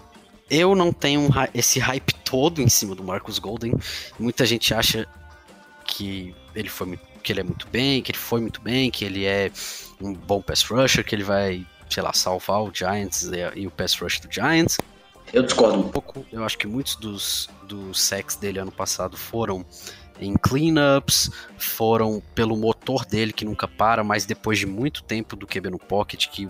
[0.51, 3.75] eu não tenho esse hype todo em cima do Marcus Golden.
[4.19, 5.07] Muita gente acha
[5.85, 9.25] que ele foi que ele é muito bem, que ele foi muito bem, que ele
[9.25, 9.51] é
[10.01, 13.95] um bom pass rusher, que ele vai, sei lá, salvar o Giants e o pass
[13.97, 14.79] rush do Giants.
[15.33, 16.25] Eu discordo um pouco.
[16.33, 19.65] Eu acho que muitos dos, dos sacks dele ano passado foram
[20.21, 25.47] em cleanups, foram pelo motor dele que nunca para, mas depois de muito tempo do
[25.47, 26.49] QB no pocket, que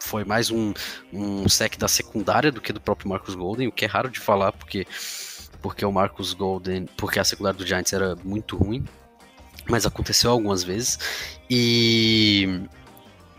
[0.00, 0.72] foi mais um,
[1.12, 4.18] um sec da secundária do que do próprio Marcus Golden, o que é raro de
[4.18, 4.86] falar, porque,
[5.60, 8.84] porque o Marcus Golden, porque a secundária do Giants era muito ruim,
[9.68, 10.98] mas aconteceu algumas vezes.
[11.50, 12.62] E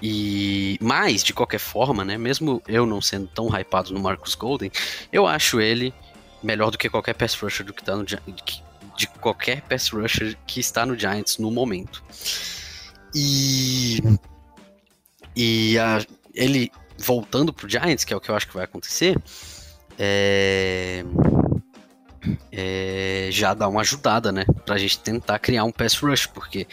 [0.02, 4.72] e mais de qualquer forma, né, mesmo eu não sendo tão hypado no Marcus Golden,
[5.12, 5.94] eu acho ele
[6.42, 10.60] melhor do que qualquer pass rusher do que tá no de qualquer pass rusher que
[10.60, 12.04] está no Giants no momento.
[13.14, 14.00] E
[15.36, 19.18] e a, ele voltando pro Giants, que é o que eu acho que vai acontecer,
[19.98, 21.04] é,
[22.52, 24.46] é, já dá uma ajudada, né?
[24.66, 26.68] Pra gente tentar criar um pass rush, porque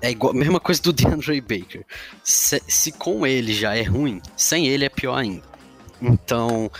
[0.00, 1.84] é igual, mesma coisa do DeAndre Baker.
[2.22, 5.42] Se, se, com ele já é ruim, sem ele é pior ainda.
[6.00, 6.70] Então,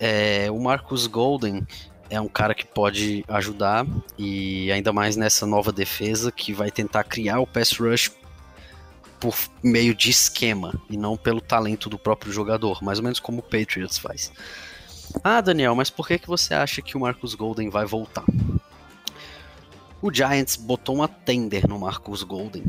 [0.00, 1.66] é, o Marcus Golden
[2.10, 3.86] é um cara que pode ajudar
[4.18, 8.10] e ainda mais nessa nova defesa que vai tentar criar o pass rush
[9.18, 13.38] por meio de esquema e não pelo talento do próprio jogador, mais ou menos como
[13.38, 14.30] o Patriots faz.
[15.22, 18.24] Ah, Daniel, mas por que, que você acha que o Marcus Golden vai voltar?
[20.04, 22.62] O Giants botou uma tender no Marcus Golden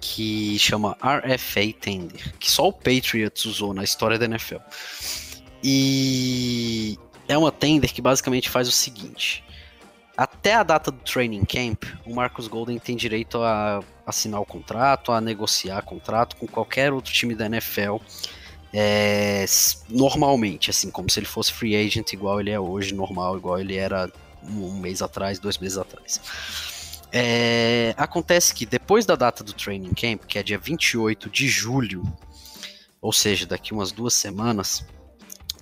[0.00, 4.56] que chama RFA Tender, que só o Patriots usou na história da NFL.
[5.62, 9.44] E é uma tender que basicamente faz o seguinte:
[10.16, 15.12] até a data do training camp, o Marcus Golden tem direito a assinar o contrato,
[15.12, 17.96] a negociar contrato com qualquer outro time da NFL.
[18.72, 19.44] É,
[19.86, 23.76] normalmente, assim, como se ele fosse free agent igual ele é hoje, normal, igual ele
[23.76, 24.10] era
[24.42, 26.18] um mês atrás, dois meses atrás.
[27.12, 32.02] É, acontece que depois da data do training camp, que é dia 28 de julho,
[33.00, 34.84] ou seja, daqui umas duas semanas,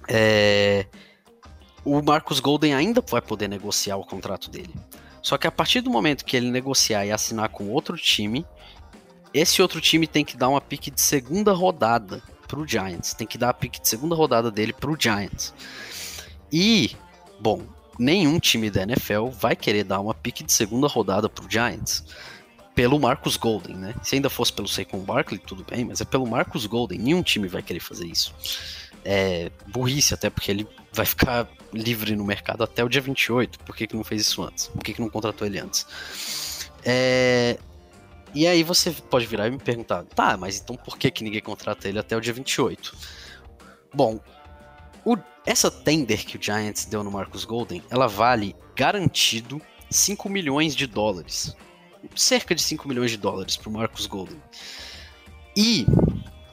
[0.08, 0.86] é,
[1.84, 4.74] o Marcus Golden ainda vai poder negociar o contrato dele.
[5.22, 8.46] Só que a partir do momento que ele negociar e assinar com outro time,
[9.32, 13.14] esse outro time tem que dar uma pique de segunda rodada pro Giants.
[13.14, 15.54] Tem que dar a pique de segunda rodada dele pro Giants.
[16.52, 16.96] E,
[17.38, 17.62] bom,
[17.98, 22.04] nenhum time da NFL vai querer dar uma pique de segunda rodada pro Giants
[22.78, 23.94] pelo Marcus Golden, né?
[24.04, 26.96] Se ainda fosse pelo Saquon Barkley, tudo bem, mas é pelo Marcus Golden.
[26.96, 28.32] Nenhum time vai querer fazer isso.
[29.04, 33.58] É burrice, até porque ele vai ficar livre no mercado até o dia 28.
[33.60, 34.68] Por que, que não fez isso antes?
[34.68, 36.70] Por que, que não contratou ele antes?
[36.84, 37.58] É...
[38.32, 41.40] E aí você pode virar e me perguntar, tá, mas então por que, que ninguém
[41.40, 42.96] contrata ele até o dia 28?
[43.92, 44.20] Bom,
[45.04, 45.16] o...
[45.44, 50.86] essa tender que o Giants deu no Marcus Golden, ela vale garantido 5 milhões de
[50.86, 51.56] dólares.
[52.14, 54.40] Cerca de 5 milhões de dólares para o Marcus Golden.
[55.56, 55.86] E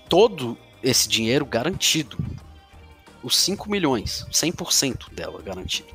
[0.10, 2.18] todo esse dinheiro garantido
[3.22, 5.90] os 5 milhões, 100% dela garantido.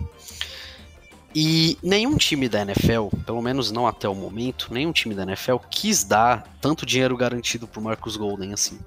[1.33, 5.59] E nenhum time da NFL, pelo menos não até o momento, nenhum time da NFL
[5.71, 8.81] quis dar tanto dinheiro garantido pro Marcus Golden assim.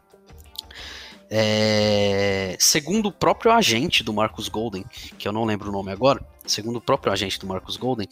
[1.36, 2.56] É...
[2.60, 4.86] Segundo o próprio agente do Marcus Golden,
[5.18, 8.08] que eu não lembro o nome agora, segundo o próprio agente do Marcus Golden,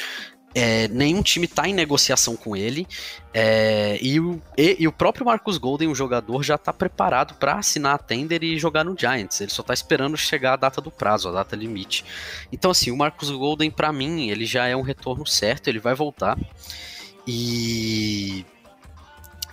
[0.53, 2.85] é, nenhum time está em negociação com ele
[3.33, 7.55] é, e, o, e, e, o próprio Marcus Golden, o jogador, já está preparado para
[7.55, 9.39] assinar a tender e jogar no Giants.
[9.39, 12.03] Ele só está esperando chegar a data do prazo, a data limite.
[12.51, 15.93] Então, assim, o Marcus Golden, para mim, ele já é um retorno certo, ele vai
[15.93, 16.37] voltar
[17.25, 18.43] e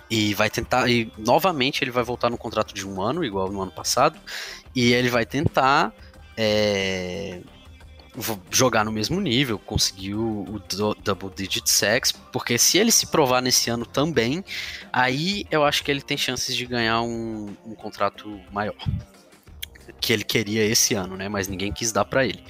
[0.09, 3.61] e vai tentar e novamente ele vai voltar no contrato de um ano, igual no
[3.61, 4.17] ano passado,
[4.75, 5.93] e ele vai tentar
[6.35, 7.41] é,
[8.49, 10.61] jogar no mesmo nível, conseguir o,
[11.03, 14.43] double digit sacks, porque se ele se provar nesse ano também,
[14.91, 18.75] aí eu acho que ele tem chances de ganhar um, um contrato maior.
[19.99, 21.27] Que ele queria esse ano, né?
[21.27, 22.43] Mas ninguém quis dar para ele.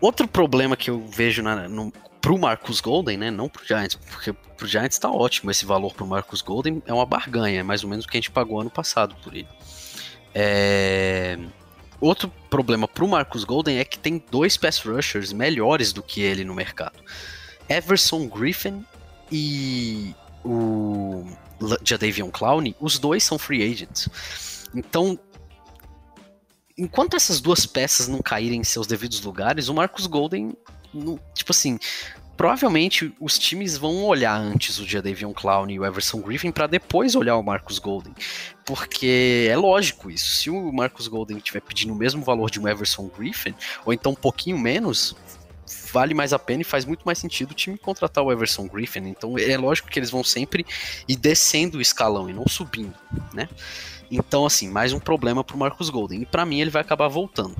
[0.00, 1.92] Outro problema que eu vejo na, no,
[2.26, 3.30] pro Marcus Golden, né?
[3.30, 7.06] Não pro Giants, porque pro Giants tá ótimo esse valor pro Marcus Golden, é uma
[7.06, 9.48] barganha, é mais ou menos o que a gente pagou ano passado por ele.
[10.34, 11.38] É
[12.00, 16.44] Outro problema pro Marcus Golden é que tem dois pass rushers melhores do que ele
[16.44, 16.98] no mercado.
[17.68, 18.84] Everson Griffin
[19.30, 20.12] e
[20.44, 21.24] o
[21.84, 24.10] Jadavion Clowney, os dois são free agents.
[24.74, 25.16] Então,
[26.76, 30.54] enquanto essas duas peças não caírem em seus devidos lugares, o Marcus Golden,
[30.96, 31.78] não, tipo assim,
[32.36, 37.14] provavelmente os times vão olhar antes o Jadavion Clown e o Everson Griffin para depois
[37.14, 38.14] olhar o Marcus Golden.
[38.64, 40.26] Porque é lógico isso.
[40.36, 43.54] Se o Marcus Golden estiver pedindo o mesmo valor de um Everson Griffin,
[43.84, 45.16] ou então um pouquinho menos,
[45.92, 49.06] vale mais a pena e faz muito mais sentido o time contratar o Everson Griffin.
[49.06, 50.66] Então é lógico que eles vão sempre
[51.08, 52.94] ir descendo o escalão e não subindo,
[53.32, 53.48] né?
[54.10, 56.22] Então, assim, mais um problema pro Marcus Golden.
[56.22, 57.56] E para mim ele vai acabar voltando.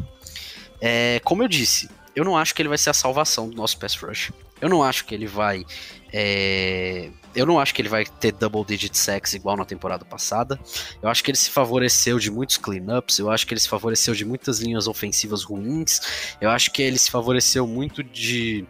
[0.81, 3.79] É, como eu disse, eu não acho que ele vai ser a salvação do nosso
[3.79, 4.33] pass rush.
[4.59, 5.67] Eu não acho que ele vai.
[6.11, 7.11] É...
[7.35, 10.59] Eu não acho que ele vai ter double digit sacks igual na temporada passada.
[11.03, 13.19] Eu acho que ele se favoreceu de muitos cleanups.
[13.19, 16.01] Eu acho que ele se favoreceu de muitas linhas ofensivas ruins.
[16.41, 18.67] Eu acho que ele se favoreceu muito de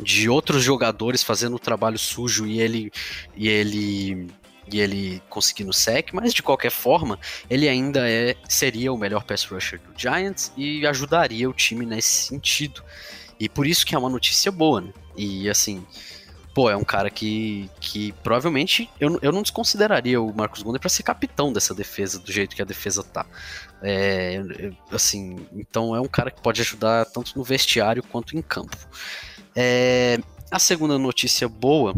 [0.00, 2.90] de outros jogadores fazendo o trabalho sujo e ele
[3.36, 4.28] e ele
[4.72, 9.44] e ele conseguindo sec, mas de qualquer forma, ele ainda é seria o melhor pass
[9.44, 12.82] rusher do Giants e ajudaria o time nesse sentido.
[13.38, 14.92] E por isso que é uma notícia boa, né?
[15.16, 15.84] E assim,
[16.54, 20.90] pô, é um cara que, que provavelmente eu, eu não desconsideraria o Marcos Golden para
[20.90, 23.24] ser capitão dessa defesa, do jeito que a defesa tá.
[23.82, 24.42] É,
[24.92, 28.76] assim, então é um cara que pode ajudar tanto no vestiário quanto em campo.
[29.56, 30.18] É,
[30.50, 31.94] a segunda notícia boa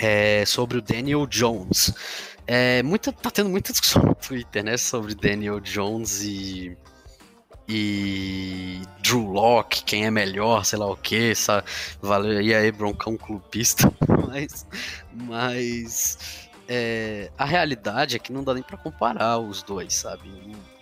[0.00, 1.92] é sobre o Daniel Jones.
[2.46, 6.76] É, muita, tá tendo muita discussão no Twitter, né, sobre Daniel Jones e
[7.68, 11.32] e Drew Locke, quem é melhor, sei lá o que,
[12.00, 13.92] valeu, e aí broncão clubista,
[14.28, 14.64] mas,
[15.12, 20.28] mas é, a realidade é que não dá nem para comparar os dois, sabe?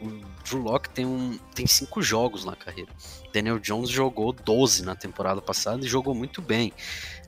[0.01, 2.91] O, o Drew Locke tem, um, tem cinco jogos na carreira.
[3.33, 6.73] Daniel Jones jogou 12 na temporada passada e jogou muito bem.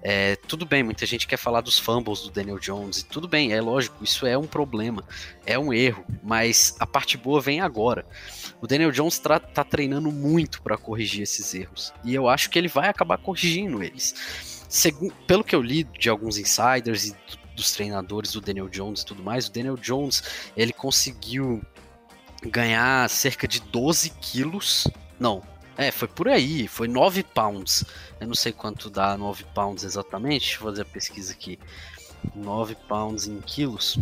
[0.09, 3.53] É, tudo bem, muita gente quer falar dos fumbles do Daniel Jones, e tudo bem,
[3.53, 5.03] é lógico, isso é um problema,
[5.45, 8.07] é um erro, mas a parte boa vem agora.
[8.61, 12.57] O Daniel Jones tá, tá treinando muito para corrigir esses erros, e eu acho que
[12.57, 14.15] ele vai acabar corrigindo eles.
[14.69, 17.17] Segundo, pelo que eu li de alguns insiders e
[17.57, 20.23] dos treinadores do Daniel Jones e tudo mais, o Daniel Jones
[20.57, 21.61] ele conseguiu
[22.45, 24.87] ganhar cerca de 12 quilos,
[25.19, 25.43] não,
[25.77, 27.85] é, foi por aí, foi 9 pounds.
[28.21, 31.59] Eu não sei quanto dá 9 pounds exatamente, deixa eu fazer a pesquisa aqui.
[32.35, 33.99] 9 pounds em quilos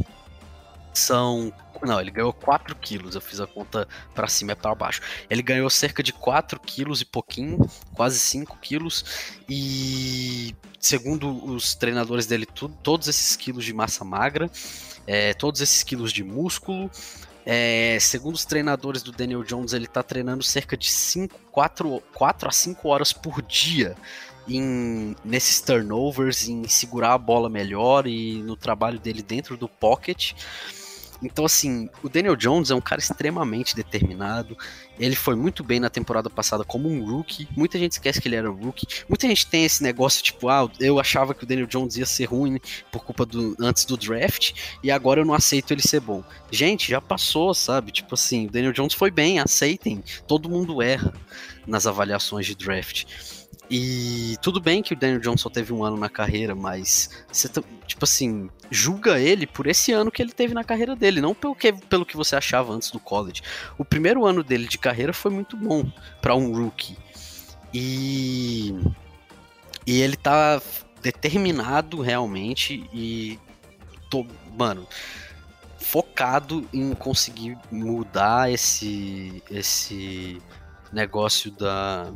[0.92, 1.52] são.
[1.82, 5.02] Não, ele ganhou 4 quilos, eu fiz a conta para cima e para baixo.
[5.28, 7.58] Ele ganhou cerca de 4 quilos e pouquinho,
[7.92, 9.04] quase 5 quilos,
[9.48, 14.50] e segundo os treinadores dele, tudo, todos esses quilos de massa magra,
[15.06, 16.90] é, todos esses quilos de músculo,
[17.46, 22.48] é, segundo os treinadores do Daniel Jones, ele está treinando cerca de 5, 4, 4
[22.48, 23.94] a 5 horas por dia
[24.48, 30.32] em, nesses turnovers, em segurar a bola melhor e no trabalho dele dentro do pocket.
[31.22, 34.56] Então, assim, o Daniel Jones é um cara extremamente determinado.
[34.98, 37.48] Ele foi muito bem na temporada passada como um rookie.
[37.56, 38.86] Muita gente esquece que ele era rookie.
[39.08, 42.26] Muita gente tem esse negócio, tipo, ah, eu achava que o Daniel Jones ia ser
[42.26, 42.60] ruim
[42.92, 46.22] por culpa do antes do draft, e agora eu não aceito ele ser bom.
[46.50, 47.90] Gente, já passou, sabe?
[47.90, 50.02] Tipo assim, o Daniel Jones foi bem, aceitem.
[50.26, 51.12] Todo mundo erra
[51.66, 53.04] nas avaliações de draft.
[53.70, 57.48] E tudo bem que o Daniel Jones só teve um ano na carreira, mas você,
[57.86, 61.54] tipo assim, julga ele por esse ano que ele teve na carreira dele, não pelo
[61.54, 63.42] que, pelo que você achava antes do college.
[63.78, 66.96] O primeiro ano dele de carreira foi muito bom para um rookie.
[67.72, 68.74] E
[69.86, 70.62] e ele tá
[71.02, 73.38] determinado realmente e
[74.08, 74.86] tô, mano,
[75.78, 80.40] focado em conseguir mudar esse esse
[80.92, 82.10] negócio da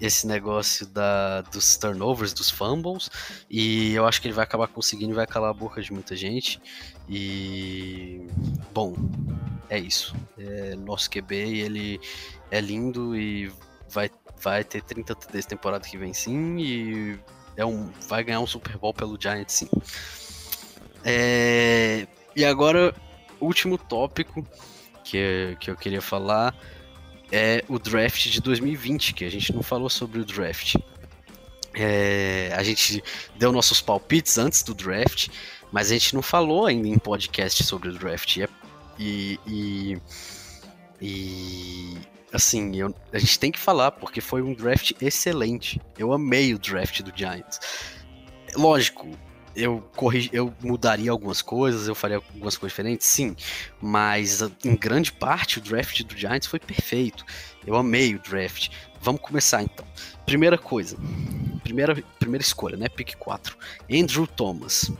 [0.00, 3.10] esse negócio da, dos turnovers, dos fumbles,
[3.48, 6.16] e eu acho que ele vai acabar conseguindo e vai calar a boca de muita
[6.16, 6.60] gente.
[7.08, 8.26] E
[8.74, 8.94] bom,
[9.70, 10.14] é isso.
[10.36, 12.00] É, nosso QB, ele
[12.50, 13.52] é lindo e
[13.88, 14.10] vai,
[14.40, 17.18] vai ter 30 TDs temporada que vem sim, e
[17.56, 19.68] é um, vai ganhar um Super Bowl pelo Giants sim.
[21.04, 22.94] É, e agora,
[23.40, 24.44] último tópico
[25.04, 26.54] que, que eu queria falar
[27.30, 30.76] é o draft de 2020, que a gente não falou sobre o draft.
[31.74, 33.02] É, a gente
[33.36, 35.28] deu nossos palpites antes do draft,
[35.70, 38.38] mas a gente não falou ainda em podcast sobre o draft.
[38.98, 39.98] E, e,
[41.00, 41.98] e
[42.32, 45.80] assim, eu, a gente tem que falar, porque foi um draft excelente.
[45.98, 47.60] Eu amei o draft do Giants.
[48.56, 49.06] Lógico,
[49.54, 53.34] eu corrigi, eu mudaria algumas coisas, eu faria algumas coisas diferentes, sim.
[53.80, 57.24] Mas em grande parte o draft do Giants foi perfeito.
[57.66, 58.70] Eu amei o draft.
[59.00, 59.86] Vamos começar então.
[60.26, 60.96] Primeira coisa,
[61.62, 62.88] primeira, primeira escolha, né?
[62.88, 63.56] Pick 4.
[63.90, 64.90] Andrew Thomas.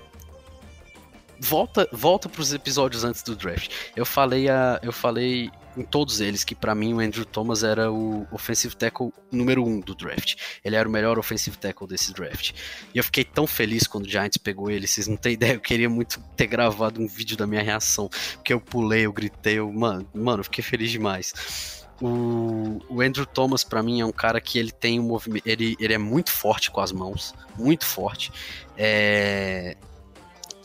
[1.38, 3.70] volta volta para os episódios antes do draft.
[3.96, 7.90] Eu falei a, eu falei em todos eles que para mim o Andrew Thomas era
[7.90, 10.34] o offensive tackle número um do draft.
[10.64, 12.52] Ele era o melhor offensive tackle desse draft.
[12.92, 15.54] E eu fiquei tão feliz quando o Giants pegou ele, vocês não têm ideia.
[15.54, 19.58] Eu queria muito ter gravado um vídeo da minha reação, porque eu pulei, eu gritei,
[19.58, 21.78] eu, mano, mano, eu fiquei feliz demais.
[22.00, 25.46] O, o Andrew Thomas, para mim, é um cara que ele tem um movimento.
[25.46, 28.30] Ele, ele é muito forte com as mãos, muito forte.
[28.76, 29.76] É,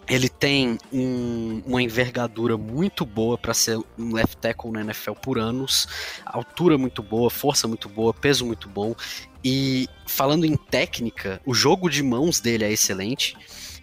[0.07, 5.39] ele tem um, uma envergadura muito boa para ser um left tackle na NFL por
[5.39, 5.87] anos,
[6.25, 8.95] altura muito boa, força muito boa, peso muito bom.
[9.43, 13.35] E falando em técnica, o jogo de mãos dele é excelente.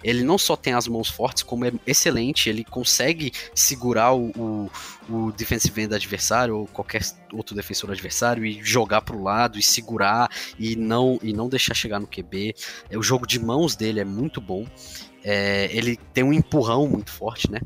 [0.03, 2.49] Ele não só tem as mãos fortes, como é excelente.
[2.49, 4.71] Ele consegue segurar o, o,
[5.11, 7.03] o defensive end adversário ou qualquer
[7.33, 11.75] outro defensor adversário e jogar para o lado e segurar e não, e não deixar
[11.75, 12.55] chegar no QB.
[12.89, 14.67] É, o jogo de mãos dele é muito bom.
[15.25, 17.61] É, ele tem um empurrão muito forte, né?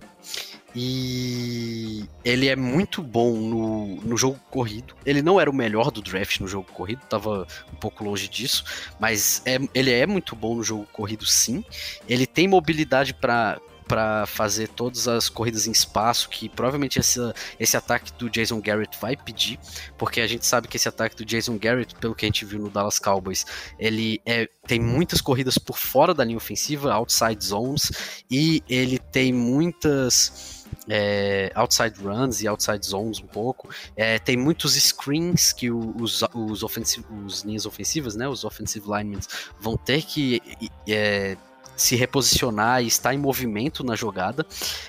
[0.77, 4.97] E ele é muito bom no, no jogo corrido.
[5.07, 8.65] Ele não era o melhor do draft no jogo corrido, tava um pouco longe disso,
[8.99, 11.65] mas é, ele é muito bom no jogo corrido, sim.
[12.09, 17.21] Ele tem mobilidade para para fazer todas as corridas em espaço, que provavelmente esse,
[17.59, 19.59] esse ataque do Jason Garrett vai pedir,
[19.99, 22.59] porque a gente sabe que esse ataque do Jason Garrett, pelo que a gente viu
[22.59, 23.45] no Dallas Cowboys,
[23.79, 29.33] ele é, tem muitas corridas por fora da linha ofensiva, outside zones, e ele tem
[29.33, 30.65] muitas.
[30.89, 33.71] É, outside runs e outside zones um pouco.
[33.97, 39.21] É, tem muitos screens que os, os, os linhas ofensivas, né, os offensive linemen
[39.61, 40.43] vão ter que
[40.87, 41.37] é,
[41.77, 44.47] se reposicionar e estar em movimento na jogada.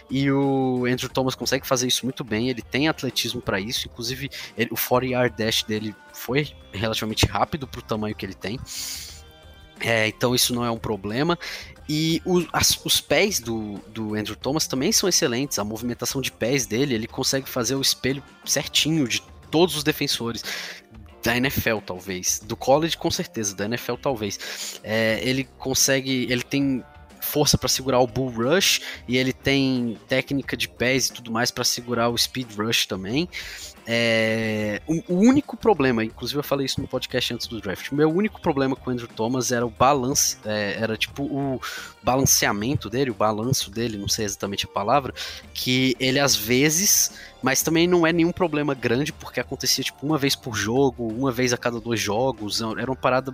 [0.10, 4.30] E o Andrew Thomas consegue fazer isso muito bem, ele tem atletismo para isso, inclusive
[4.58, 8.60] ele, o 40 yard dash dele foi relativamente rápido para o tamanho que ele tem.
[9.80, 11.38] É, então isso não é um problema.
[11.88, 15.60] E o, as, os pés do, do Andrew Thomas também são excelentes.
[15.60, 19.22] A movimentação de pés dele, ele consegue fazer o espelho certinho de
[19.52, 20.44] todos os defensores
[21.26, 22.40] da NFL, talvez.
[22.40, 23.56] Do college, com certeza.
[23.56, 24.80] Da NFL, talvez.
[24.84, 26.28] É, ele consegue.
[26.30, 26.84] Ele tem
[27.26, 31.52] força para segurar o bull rush e ele tem técnica de pés e tudo mais
[31.52, 33.28] para segurar o speed rush também.
[33.88, 38.10] É, o, o, único problema, inclusive eu falei isso no podcast antes do draft, meu
[38.10, 41.62] único problema com o Andrew Thomas era o balance, é, era tipo o
[42.02, 45.14] balanceamento dele, o balanço dele, não sei exatamente a palavra,
[45.54, 47.12] que ele às vezes,
[47.44, 51.32] mas também não é nenhum problema grande, porque acontecia tipo uma vez por jogo, uma
[51.32, 53.32] vez a cada dois jogos, era uma parada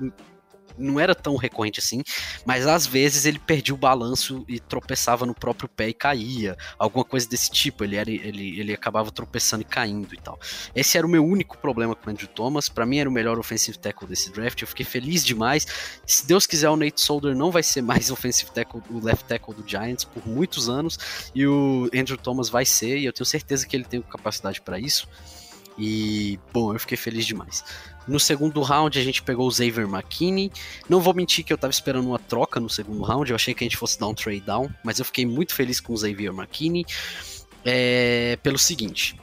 [0.82, 2.03] não era tão recorrente assim,
[2.45, 7.05] mas às vezes ele perdia o balanço e tropeçava no próprio pé e caía, alguma
[7.05, 10.39] coisa desse tipo, ele, era, ele, ele acabava tropeçando e caindo e tal.
[10.75, 13.38] Esse era o meu único problema com o Andrew Thomas, para mim era o melhor
[13.39, 15.65] offensive tackle desse draft, eu fiquei feliz demais.
[16.05, 19.53] Se Deus quiser, o Nate Solder não vai ser mais offensive tackle, o left tackle
[19.53, 20.97] do Giants por muitos anos,
[21.34, 24.79] e o Andrew Thomas vai ser, e eu tenho certeza que ele tem capacidade para
[24.79, 25.07] isso.
[25.78, 27.63] E, bom, eu fiquei feliz demais.
[28.07, 30.51] No segundo round a gente pegou o Xavier McKinney.
[30.89, 33.63] Não vou mentir que eu tava esperando uma troca no segundo round, eu achei que
[33.63, 36.34] a gente fosse dar um trade down, mas eu fiquei muito feliz com o Xavier
[36.34, 36.86] McKinney.
[37.63, 39.15] É, pelo seguinte,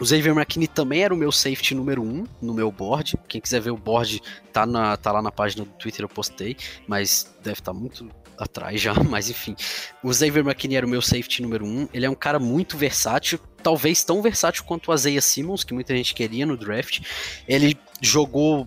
[0.00, 3.18] o Xavier McKinney também era o meu safety número 1 um no meu board.
[3.26, 4.22] Quem quiser ver o board,
[4.52, 6.56] tá, na, tá lá na página do Twitter, eu postei,
[6.86, 8.08] mas deve estar tá muito
[8.38, 9.56] atrás já, mas enfim.
[10.02, 11.68] O Xavier McKinney era o meu safety número 1.
[11.68, 11.88] Um.
[11.92, 15.94] Ele é um cara muito versátil, talvez tão versátil quanto o Isaiah Simmons, que muita
[15.96, 17.00] gente queria no draft.
[17.46, 18.66] Ele jogou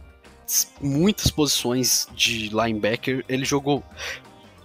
[0.82, 3.84] muitas posições de linebacker, ele jogou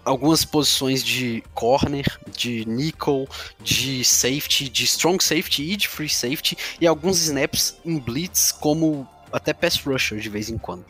[0.04, 3.28] algumas posições de corner, de nickel,
[3.62, 9.06] de safety, de strong safety e de free safety, e alguns snaps em blitz como
[9.32, 10.84] até pass rusher de vez em quando.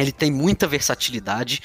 [0.00, 1.60] Ele tem muita versatilidade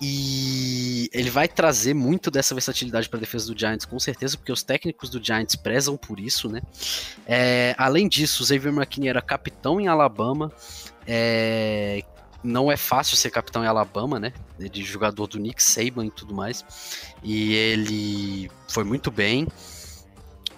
[0.00, 4.52] e ele vai trazer muito dessa versatilidade para a defesa do Giants, com certeza, porque
[4.52, 6.60] os técnicos do Giants prezam por isso, né?
[7.26, 10.52] É, além disso, o Xavier McKinney era capitão em Alabama.
[11.06, 12.02] É,
[12.42, 14.32] não é fácil ser capitão em Alabama, né?
[14.58, 16.64] De jogador do Nick Saban e tudo mais.
[17.22, 19.46] E ele foi muito bem.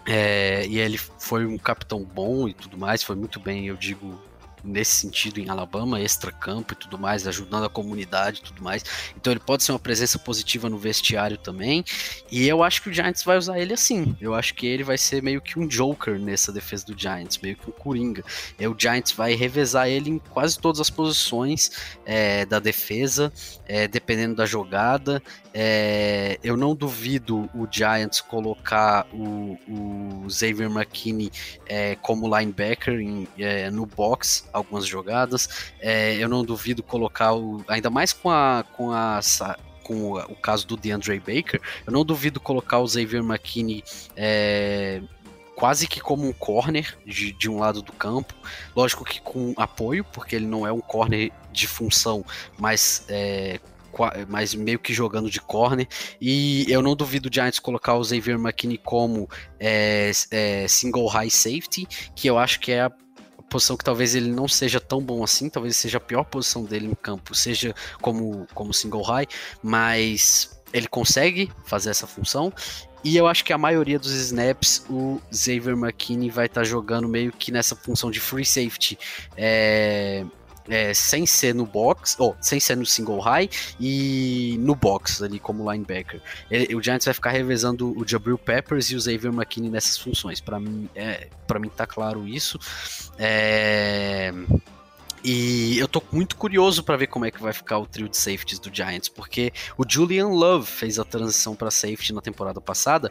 [0.07, 4.21] É, e ele foi um capitão bom e tudo mais, foi muito bem, eu digo,
[4.67, 8.85] nesse sentido em Alabama, extra-campo e tudo mais, ajudando a comunidade e tudo mais.
[9.17, 11.85] Então ele pode ser uma presença positiva no vestiário também.
[12.31, 14.17] E eu acho que o Giants vai usar ele assim.
[14.21, 17.57] Eu acho que ele vai ser meio que um Joker nessa defesa do Giants, meio
[17.57, 18.25] que um Coringa.
[18.59, 21.71] E o Giants vai revezar ele em quase todas as posições
[22.05, 23.33] é, da defesa,
[23.67, 25.23] é, dependendo da jogada.
[25.55, 31.31] É, eu não duvido o Giants colocar o, o Xavier McKinney
[31.67, 35.73] é, como linebacker em, é, no box algumas jogadas.
[35.81, 37.65] É, eu não duvido colocar o.
[37.69, 39.21] Ainda mais com a, com a
[39.83, 43.85] com o, caso do DeAndre Baker, eu não duvido colocar o Xavier McKinney
[44.17, 45.01] é,
[45.55, 48.35] quase que como um corner de, de um lado do campo.
[48.75, 52.25] Lógico que com apoio, porque ele não é um corner de função,
[52.59, 53.61] mas é,
[54.29, 55.89] mas meio que jogando de corner.
[56.21, 59.29] E eu não duvido o Giants colocar o Xavier McKinney como
[59.59, 62.93] é, é, single high safety, que eu acho que é a
[63.49, 66.87] posição que talvez ele não seja tão bom assim, talvez seja a pior posição dele
[66.87, 69.27] em campo, seja como, como single high,
[69.63, 72.53] mas ele consegue fazer essa função.
[73.05, 77.09] E eu acho que a maioria dos snaps o Xavier McKinney vai estar tá jogando
[77.09, 78.99] meio que nessa função de free safety.
[79.37, 80.25] É,
[80.69, 83.49] é, sem ser no box, ou sem ser no single high
[83.81, 86.21] e no box ali como linebacker.
[86.51, 90.41] Ele, o Giants vai ficar revezando o Jabril Peppers e o Xavier McKinney nessas funções.
[90.41, 92.59] Para mim, é, para mim tá claro isso.
[93.19, 94.33] É...
[95.29, 98.17] E eu tô muito curioso para ver como é que vai ficar o trio de
[98.17, 103.11] safeties do Giants, porque o Julian Love fez a transição para safety na temporada passada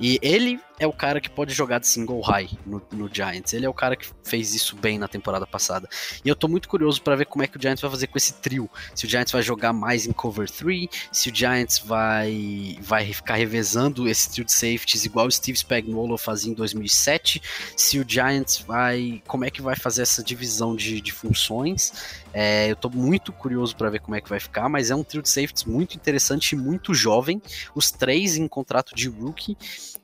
[0.00, 3.52] e ele é o cara que pode jogar de single high no, no, Giants.
[3.52, 5.88] Ele é o cara que fez isso bem na temporada passada.
[6.24, 8.18] E eu tô muito curioso para ver como é que o Giants vai fazer com
[8.18, 8.68] esse trio.
[8.94, 13.36] Se o Giants vai jogar mais em cover 3, se o Giants vai vai ficar
[13.36, 17.42] revezando esse trio de safeties igual o Steve Spagnuolo fazia em 2007,
[17.76, 21.92] se o Giants vai como é que vai fazer essa divisão de, de funções.
[22.34, 25.04] É, eu tô muito curioso para ver como é que vai ficar, mas é um
[25.04, 27.40] trio de safeties muito interessante e muito jovem.
[27.74, 29.56] Os três em contrato de rookie.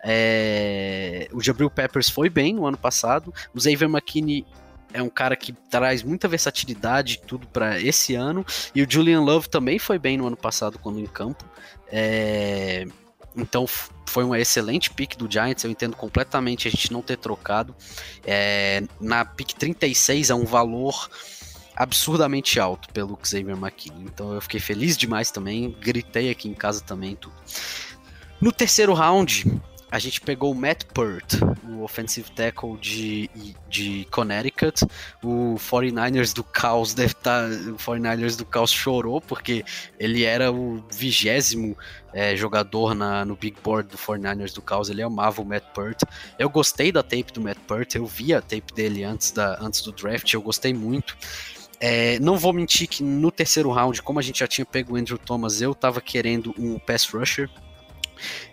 [0.04, 3.32] É, o Jabril Peppers foi bem no ano passado.
[3.54, 4.46] O Xavier McKinney
[4.92, 8.44] é um cara que traz muita versatilidade tudo para esse ano.
[8.74, 11.44] E o Julian Love também foi bem no ano passado quando em campo.
[11.90, 12.86] É,
[13.36, 13.66] então
[14.06, 15.64] foi uma excelente pick do Giants.
[15.64, 17.74] Eu entendo completamente a gente não ter trocado.
[18.24, 21.08] É, na pick 36 é um valor
[21.76, 24.04] absurdamente alto pelo Xavier McKinney.
[24.04, 25.76] Então eu fiquei feliz demais também.
[25.80, 27.36] Gritei aqui em casa também tudo.
[28.40, 33.30] No terceiro round, a gente pegou o Matt Pert, o offensive tackle de,
[33.68, 34.84] de Connecticut.
[35.22, 37.48] O 49ers do caos deve estar.
[37.48, 39.64] Tá, o 49ers do caos chorou, porque
[39.98, 41.76] ele era o vigésimo
[42.12, 44.90] é, jogador na, no big board do 49ers do caos.
[44.90, 46.02] Ele amava o Matt Pert.
[46.38, 49.80] Eu gostei da tape do Matt Pert, eu vi a tape dele antes, da, antes
[49.80, 51.16] do draft, eu gostei muito.
[51.80, 54.96] É, não vou mentir que no terceiro round, como a gente já tinha pego o
[54.96, 57.48] Andrew Thomas, eu tava querendo um pass rusher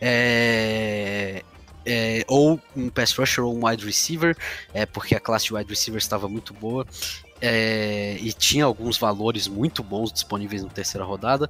[0.02, 1.44] é,
[1.86, 4.36] é, ou um pass rusher ou um wide receiver,
[4.74, 6.86] é, porque a classe de wide receiver estava muito boa
[7.42, 11.50] é, e tinha alguns valores muito bons disponíveis na terceira rodada.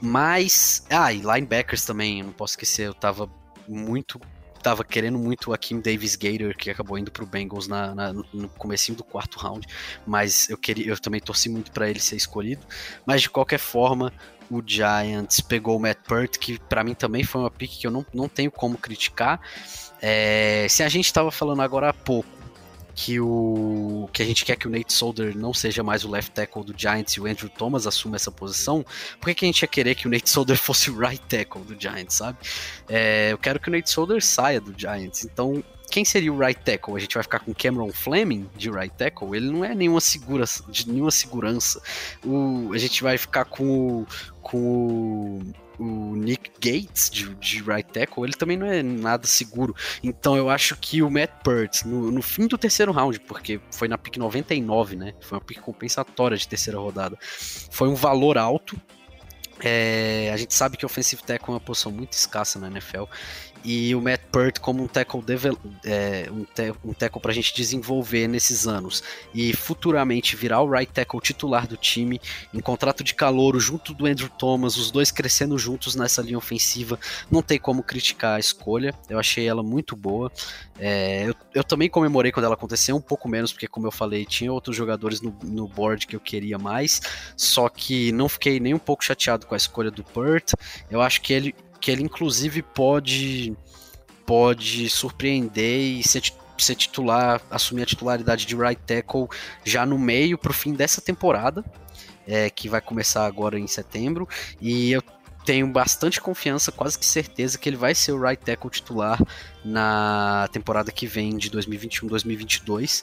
[0.00, 3.30] Mas, ah, e linebackers também, não posso esquecer, eu estava
[3.68, 4.20] muito
[4.62, 8.48] tava querendo muito o Akim Davis Gator, que acabou indo pro Bengals na, na, no
[8.50, 9.66] comecinho do quarto round,
[10.06, 12.64] mas eu queria, eu também torci muito para ele ser escolhido.
[13.04, 14.12] Mas de qualquer forma,
[14.58, 17.90] o Giants pegou o Matt Pert, que para mim também foi uma pick que eu
[17.90, 19.40] não, não tenho como criticar.
[20.00, 22.42] É, se a gente estava falando agora há pouco
[22.94, 26.32] que o que a gente quer que o Nate Solder não seja mais o left
[26.32, 28.84] tackle do Giants e o Andrew Thomas assuma essa posição,
[29.18, 31.62] por que, que a gente ia querer que o Nate Solder fosse o right tackle
[31.62, 32.38] do Giants, sabe?
[32.88, 35.62] É, eu quero que o Nate Solder saia do Giants, então
[35.92, 36.96] quem seria o right tackle?
[36.96, 39.36] A gente vai ficar com Cameron Fleming de right tackle?
[39.36, 41.82] Ele não é nenhuma, segura, de nenhuma segurança.
[42.24, 44.06] O, a gente vai ficar com,
[44.40, 45.38] com
[45.78, 49.76] o Nick Gates de, de right tackle, ele também não é nada seguro.
[50.02, 53.86] Então eu acho que o Matt Pert, no, no fim do terceiro round, porque foi
[53.86, 55.12] na pick 99, né?
[55.20, 57.18] Foi uma pick compensatória de terceira rodada.
[57.20, 58.80] Foi um valor alto.
[59.60, 63.04] É, a gente sabe que o offensive tackle é uma posição muito escassa na NFL
[63.64, 65.22] e o Matt Pert como um tackle,
[65.84, 69.02] é, um, te um tackle pra gente desenvolver nesses anos.
[69.34, 72.20] E futuramente virar o right tackle titular do time
[72.52, 76.98] em contrato de calor junto do Andrew Thomas, os dois crescendo juntos nessa linha ofensiva,
[77.30, 80.30] não tem como criticar a escolha, eu achei ela muito boa.
[80.78, 84.24] É, eu, eu, também comemorei quando ela aconteceu, um pouco menos, porque como eu falei,
[84.24, 87.00] tinha outros jogadores no, no board que eu queria mais,
[87.36, 90.52] só que não fiquei nem um pouco chateado com a escolha do Pert,
[90.90, 93.54] eu acho que ele que ele inclusive pode
[94.24, 96.22] pode surpreender e ser,
[96.56, 99.28] ser titular, assumir a titularidade de right tackle
[99.64, 101.64] já no meio para o fim dessa temporada,
[102.26, 104.28] é, que vai começar agora em setembro,
[104.60, 105.02] e eu
[105.44, 109.20] tenho bastante confiança, quase que certeza que ele vai ser o right tackle titular
[109.64, 113.02] na temporada que vem de 2021-2022.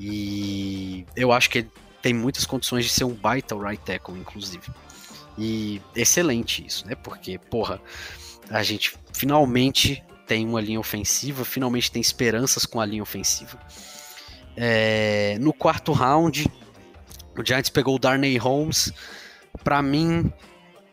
[0.00, 4.70] E eu acho que ele tem muitas condições de ser um baita right tackle, inclusive.
[5.38, 6.94] E excelente isso, né?
[6.94, 7.80] Porque, porra,
[8.50, 13.58] a gente finalmente tem uma linha ofensiva, finalmente tem esperanças com a linha ofensiva.
[14.56, 16.50] É, no quarto round,
[17.36, 18.92] o Giants pegou o Darnay Holmes.
[19.62, 20.32] Para mim,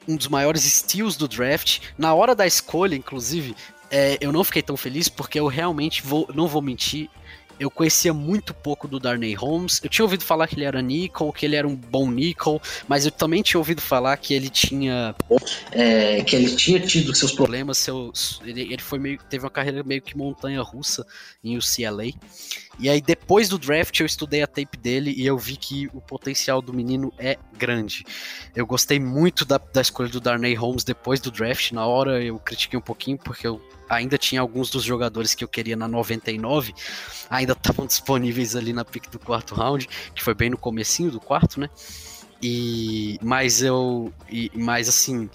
[0.08, 1.80] um dos maiores steals do draft.
[1.98, 3.56] Na hora da escolha, inclusive,
[3.90, 7.10] é, eu não fiquei tão feliz porque eu realmente vou, não vou mentir,
[7.60, 9.80] eu conhecia muito pouco do Darnay Holmes.
[9.84, 13.06] Eu tinha ouvido falar que ele era nickel, que ele era um bom nickel, mas
[13.06, 15.16] eu também tinha ouvido falar que ele tinha
[15.72, 19.84] é, que ele tinha tido seus problemas, seus, ele, ele foi meio, teve uma carreira
[19.84, 21.06] meio que montanha russa
[21.44, 22.12] em UCLA.
[22.80, 26.02] E aí depois do draft eu estudei a tape dele e eu vi que o
[26.02, 28.04] potencial do menino é grande.
[28.56, 31.72] Eu gostei muito da, da escolha do Darnay Holmes depois do draft.
[31.72, 35.48] Na hora eu critiquei um pouquinho porque eu ainda tinha alguns dos jogadores que eu
[35.48, 36.74] queria na 99,
[37.30, 41.20] ainda estavam disponíveis ali na pick do quarto round, que foi bem no comecinho do
[41.20, 41.70] quarto, né?
[42.42, 45.30] E mas eu e, mas assim,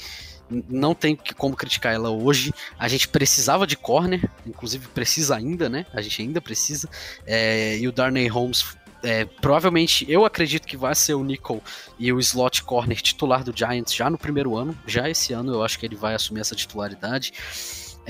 [0.50, 2.52] não tem como criticar ela hoje.
[2.78, 5.86] A gente precisava de corner, inclusive precisa ainda, né?
[5.92, 6.88] A gente ainda precisa.
[7.26, 11.62] É, e o Darnay Holmes é, provavelmente eu acredito que vai ser o Nickel
[11.98, 14.76] e o slot corner titular do Giants já no primeiro ano.
[14.86, 17.32] Já esse ano eu acho que ele vai assumir essa titularidade.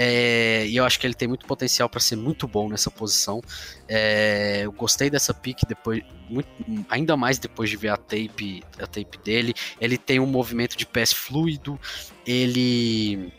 [0.01, 3.43] É, e eu acho que ele tem muito potencial para ser muito bom nessa posição.
[3.89, 6.49] É, eu gostei dessa pick depois, muito,
[6.89, 9.53] ainda mais depois de ver a tape, a tape dele.
[9.81, 11.81] Ele tem um movimento de pés fluido.
[12.25, 13.33] Ele,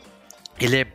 [0.60, 0.88] ele é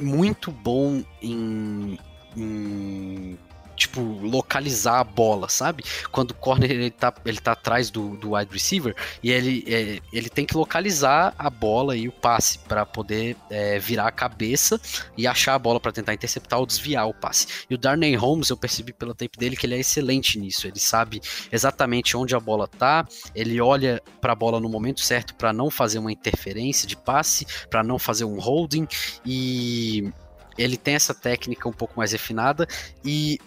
[0.00, 1.98] muito bom em,
[2.34, 3.38] em
[3.80, 5.82] tipo, localizar a bola, sabe?
[6.12, 10.00] Quando o corner ele tá, ele tá atrás do, do wide receiver e ele, é,
[10.12, 14.78] ele tem que localizar a bola e o passe para poder é, virar a cabeça
[15.16, 17.46] e achar a bola para tentar interceptar ou desviar o passe.
[17.70, 20.66] E o Darnay Holmes, eu percebi pela tape dele que ele é excelente nisso.
[20.66, 21.20] Ele sabe
[21.50, 25.70] exatamente onde a bola tá, ele olha para a bola no momento certo para não
[25.70, 28.86] fazer uma interferência de passe, para não fazer um holding
[29.24, 30.12] e
[30.58, 32.66] ele tem essa técnica um pouco mais refinada
[33.04, 33.38] e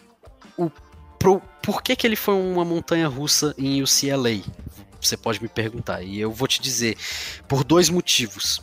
[0.58, 0.72] o,
[1.20, 4.42] pro, por que, que ele foi uma montanha russa em UCLA?
[5.00, 6.02] Você pode me perguntar.
[6.02, 6.98] E eu vou te dizer
[7.48, 8.62] por dois motivos.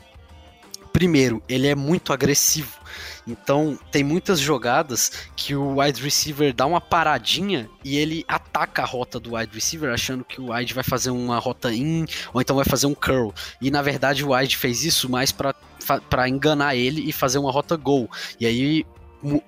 [0.92, 2.80] Primeiro, ele é muito agressivo.
[3.26, 8.84] Então, tem muitas jogadas que o wide receiver dá uma paradinha e ele ataca a
[8.84, 12.56] rota do wide receiver, achando que o wide vai fazer uma rota in ou então
[12.56, 13.32] vai fazer um curl.
[13.60, 17.76] E na verdade, o wide fez isso mais para enganar ele e fazer uma rota
[17.76, 18.10] go.
[18.40, 18.84] E aí,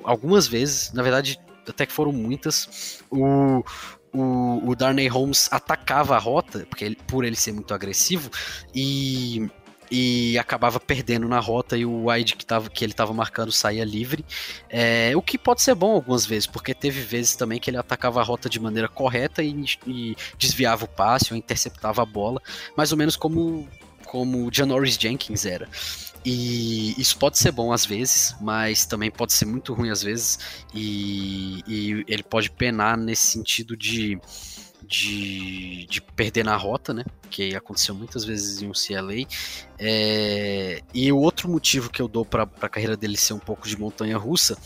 [0.05, 3.65] algumas vezes, na verdade, até que foram muitas, o,
[4.13, 8.31] o, o Darnay Holmes atacava a rota, porque ele, por ele ser muito agressivo,
[8.75, 9.49] e,
[9.91, 13.85] e acabava perdendo na rota e o wide que, tava, que ele estava marcando saía
[13.85, 14.25] livre.
[14.69, 18.21] É, o que pode ser bom algumas vezes, porque teve vezes também que ele atacava
[18.21, 22.41] a rota de maneira correta e, e desviava o passe ou interceptava a bola,
[22.77, 23.69] mais ou menos como,
[24.07, 25.69] como o Janoris Jenkins era.
[26.25, 30.39] E isso pode ser bom às vezes, mas também pode ser muito ruim às vezes.
[30.73, 34.21] E, e ele pode penar nesse sentido de,
[34.87, 37.05] de, de, perder na rota, né?
[37.29, 39.27] Que aconteceu muitas vezes em um CLA.
[39.79, 43.67] É, e o outro motivo que eu dou para a carreira dele ser um pouco
[43.67, 44.57] de montanha russa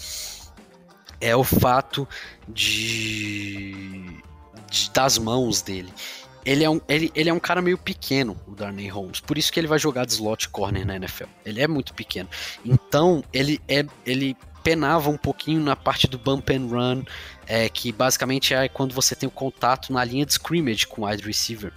[1.19, 2.07] é o fato
[2.47, 4.21] de,
[4.71, 5.91] de das mãos dele
[6.47, 9.19] ele é, um, ele, ele é um cara meio pequeno, o Darnay Holmes.
[9.19, 11.25] Por isso que ele vai jogar de slot corner na NFL.
[11.45, 12.29] Ele é muito pequeno.
[12.65, 17.03] Então, ele é ele penava um pouquinho na parte do bump and run,
[17.49, 21.09] é, que basicamente é quando você tem o contato na linha de scrimmage com o
[21.09, 21.73] wide receiver.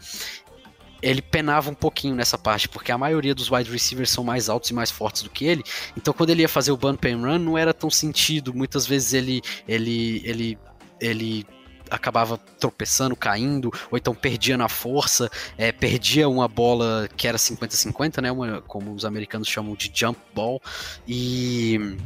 [1.01, 4.70] Ele penava um pouquinho nessa parte, porque a maioria dos wide receivers são mais altos
[4.70, 5.63] e mais fortes do que ele.
[5.97, 8.53] Então, quando ele ia fazer o bump and run, não era tão sentido.
[8.53, 10.57] Muitas vezes ele, ele, ele,
[10.99, 11.47] ele
[11.90, 18.22] acabava tropeçando, caindo, ou então perdia na força, é, perdia uma bola que era 50-50,
[18.22, 18.32] né?
[18.32, 20.62] Uma, como os americanos chamam de jump ball.
[21.08, 21.98] E.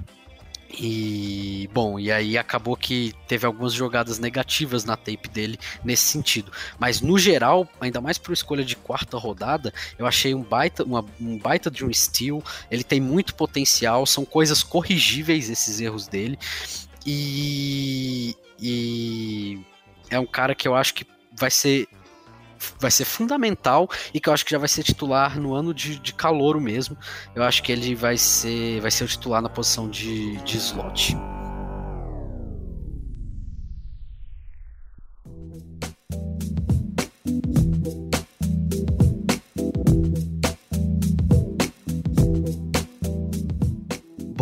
[0.76, 6.52] E bom, e aí acabou que teve algumas jogadas negativas na tape dele nesse sentido.
[6.80, 11.06] Mas no geral, ainda mais por escolha de quarta rodada, eu achei um baita, uma,
[11.22, 12.44] um baita de um steal.
[12.72, 16.40] Ele tem muito potencial, são coisas corrigíveis esses erros dele.
[17.06, 19.60] E, e
[20.14, 21.88] é um cara que eu acho que vai ser
[22.80, 26.00] vai ser fundamental e que eu acho que já vai ser titular no ano de,
[26.00, 26.98] de calouro mesmo.
[27.36, 31.18] Eu acho que ele vai ser vai ser o titular na posição de, de slot.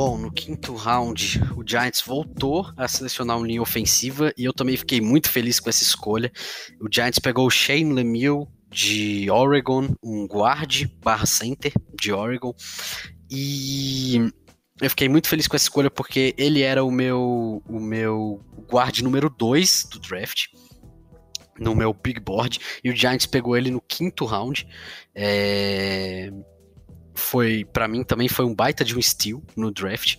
[0.04, 4.76] Bom, no quinto round, o Giants voltou a selecionar uma linha ofensiva e eu também
[4.76, 6.32] fiquei muito feliz com essa escolha.
[6.80, 12.52] O Giants pegou o Shane Lemieux de Oregon, um guard barra center de Oregon.
[13.30, 14.28] E
[14.82, 19.02] eu fiquei muito feliz com essa escolha porque ele era o meu o meu guard
[19.02, 20.48] número 2 do draft
[21.60, 24.68] no meu big board e o Giants pegou ele no quinto round.
[25.14, 26.32] É
[27.22, 30.18] foi para mim também foi um baita de um steal no draft.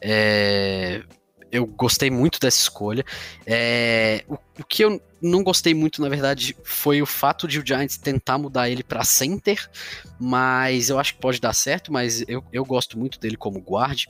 [0.00, 1.02] É,
[1.50, 3.04] eu gostei muito dessa escolha.
[3.46, 7.66] É, o, o, que eu não gostei muito, na verdade, foi o fato de o
[7.66, 9.70] Giants tentar mudar ele para center,
[10.18, 14.06] mas eu acho que pode dar certo, mas eu, eu gosto muito dele como guard.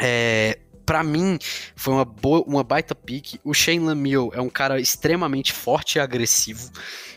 [0.00, 1.38] É, para mim,
[1.74, 3.40] foi uma, boa, uma baita pick.
[3.42, 6.70] O Shane Lamiel é um cara extremamente forte e agressivo.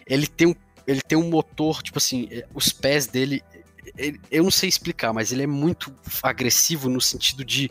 [0.06, 0.56] Ele tem um,
[0.88, 3.44] ele tem um motor, tipo assim, é, os pés dele.
[3.98, 7.70] Ele, eu não sei explicar, mas ele é muito agressivo no sentido de,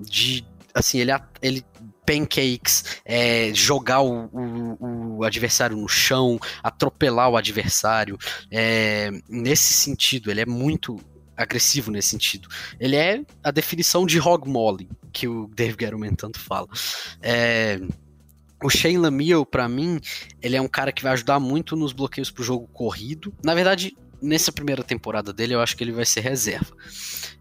[0.00, 0.44] de
[0.74, 1.64] assim, ele, ele
[2.04, 8.18] pancakes, é, jogar o, o, o, adversário no chão, atropelar o adversário.
[8.50, 10.98] É, nesse sentido, ele é muito
[11.36, 12.48] agressivo nesse sentido.
[12.78, 16.68] Ele é a definição de hog molly, que o Dave Gettleman tanto fala.
[17.20, 17.80] É,
[18.62, 20.00] o Shane Lamiel, para mim,
[20.40, 23.34] ele é um cara que vai ajudar muito nos bloqueios pro jogo corrido.
[23.42, 26.74] Na verdade, nessa primeira temporada dele, eu acho que ele vai ser reserva.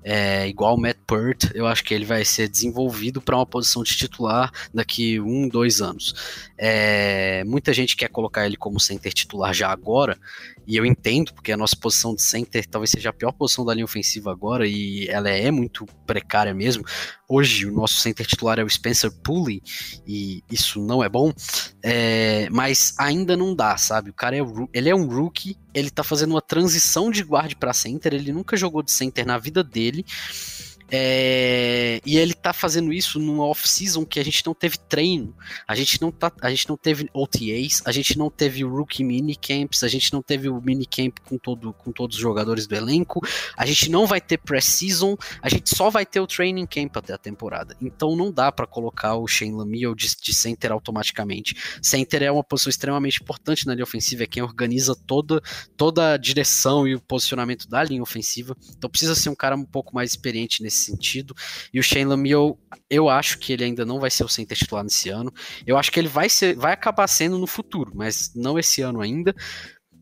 [0.04, 3.84] É, igual o Matt Pert, eu acho que ele vai ser desenvolvido para uma posição
[3.84, 6.16] de titular daqui um, dois anos.
[6.58, 10.18] É, muita gente quer colocar ele como center titular já agora,
[10.68, 13.74] e eu entendo, porque a nossa posição de center talvez seja a pior posição da
[13.74, 16.84] linha ofensiva agora, e ela é muito precária mesmo.
[17.28, 19.62] Hoje, o nosso center titular é o Spencer Pulley,
[20.06, 21.34] e isso não é bom,
[21.84, 24.10] é, mas ainda não dá, sabe?
[24.10, 24.42] O cara é,
[24.74, 28.58] ele é um rookie, ele tá fazendo uma transição de guard para center, ele nunca
[28.58, 30.06] jogou de center na vida dele.
[30.94, 35.34] É, e ele tá fazendo isso numa off-season que a gente não teve treino,
[35.66, 39.84] a gente não, tá, a gente não teve OTAs, a gente não teve rookie minicamps,
[39.84, 43.22] a gente não teve o minicamp com, todo, com todos os jogadores do elenco,
[43.56, 47.14] a gente não vai ter pré-season, a gente só vai ter o training camp até
[47.14, 47.74] a temporada.
[47.82, 51.56] Então não dá para colocar o Shane Lamiel de, de center automaticamente.
[51.82, 55.42] Center é uma posição extremamente importante na linha ofensiva, é quem organiza toda,
[55.78, 58.58] toda a direção e o posicionamento da linha ofensiva.
[58.78, 61.36] Então precisa ser um cara um pouco mais experiente nesse sentido.
[61.74, 62.58] E o Shane Lamiel,
[62.90, 65.32] eu acho que ele ainda não vai ser o center titular nesse ano.
[65.66, 69.02] Eu acho que ele vai ser, vai acabar sendo no futuro, mas não esse ano
[69.02, 69.36] ainda.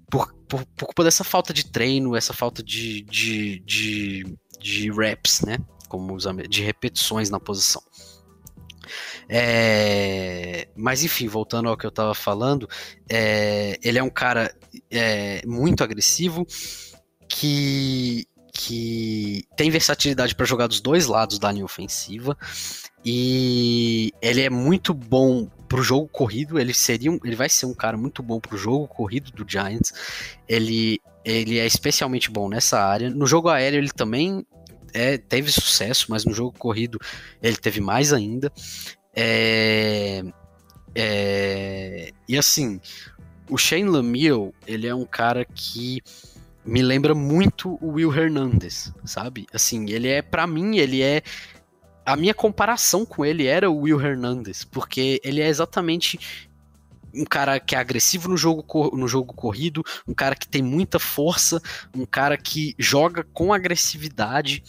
[0.09, 5.41] Por, por, por culpa dessa falta de treino, essa falta de, de, de, de reps,
[5.41, 5.57] né?
[5.87, 7.81] Como os, de repetições na posição.
[9.27, 12.67] É, mas enfim, voltando ao que eu estava falando,
[13.07, 14.53] é, ele é um cara
[14.89, 16.45] é, muito agressivo
[17.29, 18.25] que
[18.61, 22.37] que tem versatilidade para jogar dos dois lados da linha ofensiva
[23.05, 27.73] e ele é muito bom pro jogo corrido, ele seria um, ele vai ser um
[27.73, 29.93] cara muito bom pro jogo corrido do Giants.
[30.45, 33.09] Ele ele é especialmente bom nessa área.
[33.09, 34.45] No jogo aéreo ele também
[34.93, 36.99] é, teve sucesso, mas no jogo corrido
[37.41, 38.51] ele teve mais ainda.
[39.15, 40.21] É,
[40.93, 42.81] é, e assim,
[43.49, 46.01] o Shane Lamiel, ele é um cara que
[46.69, 49.47] me lembra muito o Will Hernandez, sabe?
[49.51, 51.23] Assim, ele é, para mim, ele é.
[52.05, 56.47] A minha comparação com ele era o Will Hernandez, porque ele é exatamente
[57.13, 58.63] um cara que é agressivo no jogo,
[58.95, 61.59] no jogo corrido, um cara que tem muita força,
[61.95, 64.63] um cara que joga com agressividade.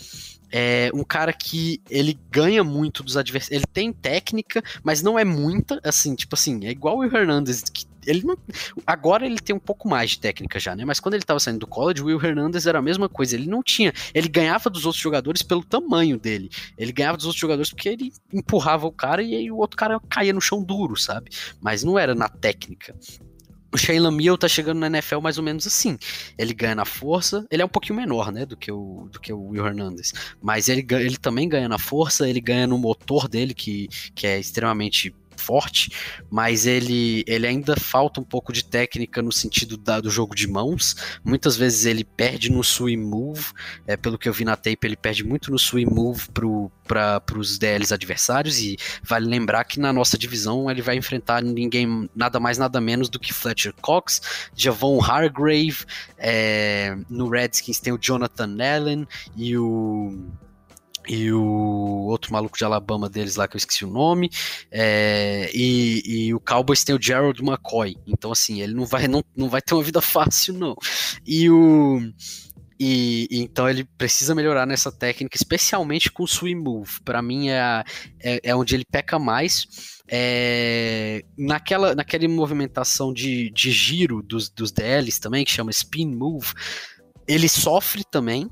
[0.52, 3.58] É um cara que ele ganha muito dos adversários.
[3.58, 7.86] Ele tem técnica, mas não é muita, assim, tipo assim, é igual o Hernandez, que
[8.06, 8.36] ele não,
[8.86, 10.84] agora ele tem um pouco mais de técnica já, né?
[10.84, 13.36] Mas quando ele estava saindo do college, o Will Hernandez era a mesma coisa.
[13.36, 16.50] Ele não tinha, ele ganhava dos outros jogadores pelo tamanho dele.
[16.76, 20.00] Ele ganhava dos outros jogadores porque ele empurrava o cara e aí o outro cara
[20.08, 21.30] caía no chão duro, sabe?
[21.60, 22.94] Mas não era na técnica.
[23.72, 25.96] O Shane Lamiel tá chegando na NFL mais ou menos assim.
[26.36, 29.32] Ele ganha na força, ele é um pouquinho menor, né, do que o, do que
[29.32, 30.12] o Will Hernandez.
[30.42, 34.40] Mas ele, ele também ganha na força, ele ganha no motor dele, que, que é
[34.40, 35.90] extremamente forte,
[36.30, 40.46] mas ele, ele ainda falta um pouco de técnica no sentido da, do jogo de
[40.46, 40.94] mãos.
[41.24, 43.46] Muitas vezes ele perde no swing move,
[43.86, 46.28] é, pelo que eu vi na tape, ele perde muito no swing move
[46.84, 48.58] para os DLs adversários.
[48.58, 53.08] E vale lembrar que na nossa divisão ele vai enfrentar ninguém, nada mais, nada menos
[53.08, 54.20] do que Fletcher Cox,
[54.54, 55.84] Javon Hargrave.
[56.18, 60.30] É, no Redskins tem o Jonathan Allen e o
[61.08, 64.30] e o outro maluco de Alabama deles lá, que eu esqueci o nome,
[64.70, 69.22] é, e, e, o Cowboys tem o Gerald McCoy, então assim, ele não vai, não,
[69.34, 70.76] não vai ter uma vida fácil, não.
[71.26, 72.00] E o...
[72.82, 76.98] E, e, então ele precisa melhorar nessa técnica, especialmente com o swing move.
[77.04, 77.84] Para mim é,
[78.18, 80.00] é, é, onde ele peca mais.
[80.08, 86.54] É, naquela, naquela movimentação de, de giro dos, dos DLs também, que chama spin move,
[87.28, 88.48] ele sofre também,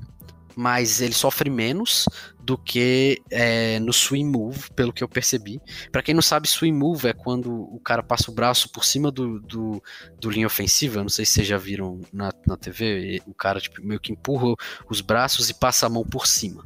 [0.59, 2.03] mas ele sofre menos
[2.37, 5.61] do que é, no swing move, pelo que eu percebi.
[5.89, 9.09] Para quem não sabe, swing move é quando o cara passa o braço por cima
[9.09, 9.81] do, do,
[10.19, 10.99] do linha ofensiva.
[10.99, 13.21] Eu não sei se vocês já viram na, na TV.
[13.25, 14.53] O cara tipo, meio que empurra
[14.89, 16.61] os braços e passa a mão por cima.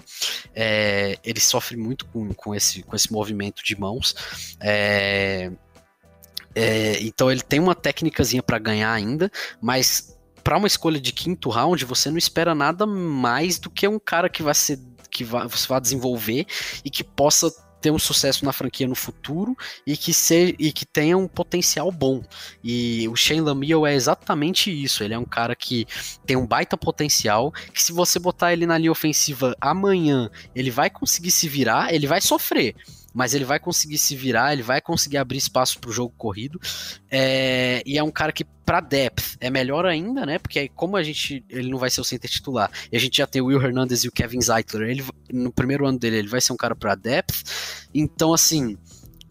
[0.55, 4.15] É, ele sofre muito com, com, esse, com esse movimento de mãos.
[4.59, 5.51] É,
[6.55, 9.31] é, então ele tem uma técnicazinha para ganhar ainda,
[9.61, 13.99] mas para uma escolha de quinto round, você não espera nada mais do que um
[13.99, 14.79] cara que vai ser
[15.09, 16.45] que vai, você vai desenvolver
[16.83, 20.85] e que possa ter um sucesso na franquia no futuro e que, ser, e que
[20.85, 22.23] tenha um potencial bom.
[22.63, 25.03] E o Shane Lamiel é exatamente isso.
[25.03, 25.85] Ele é um cara que
[26.25, 30.89] tem um baita potencial, que se você botar ele na linha ofensiva amanhã, ele vai
[30.89, 32.73] conseguir se virar, ele vai sofrer
[33.13, 36.59] mas ele vai conseguir se virar, ele vai conseguir abrir espaço para o jogo corrido.
[37.09, 40.39] É, e é um cara que, para depth, é melhor ainda, né?
[40.39, 41.45] Porque como a gente.
[41.49, 42.71] Ele não vai ser o center titular.
[42.91, 44.89] E a gente já tem o Will Hernandez e o Kevin Zeitler.
[44.89, 47.43] Ele, no primeiro ano dele, ele vai ser um cara para depth.
[47.93, 48.77] Então, assim.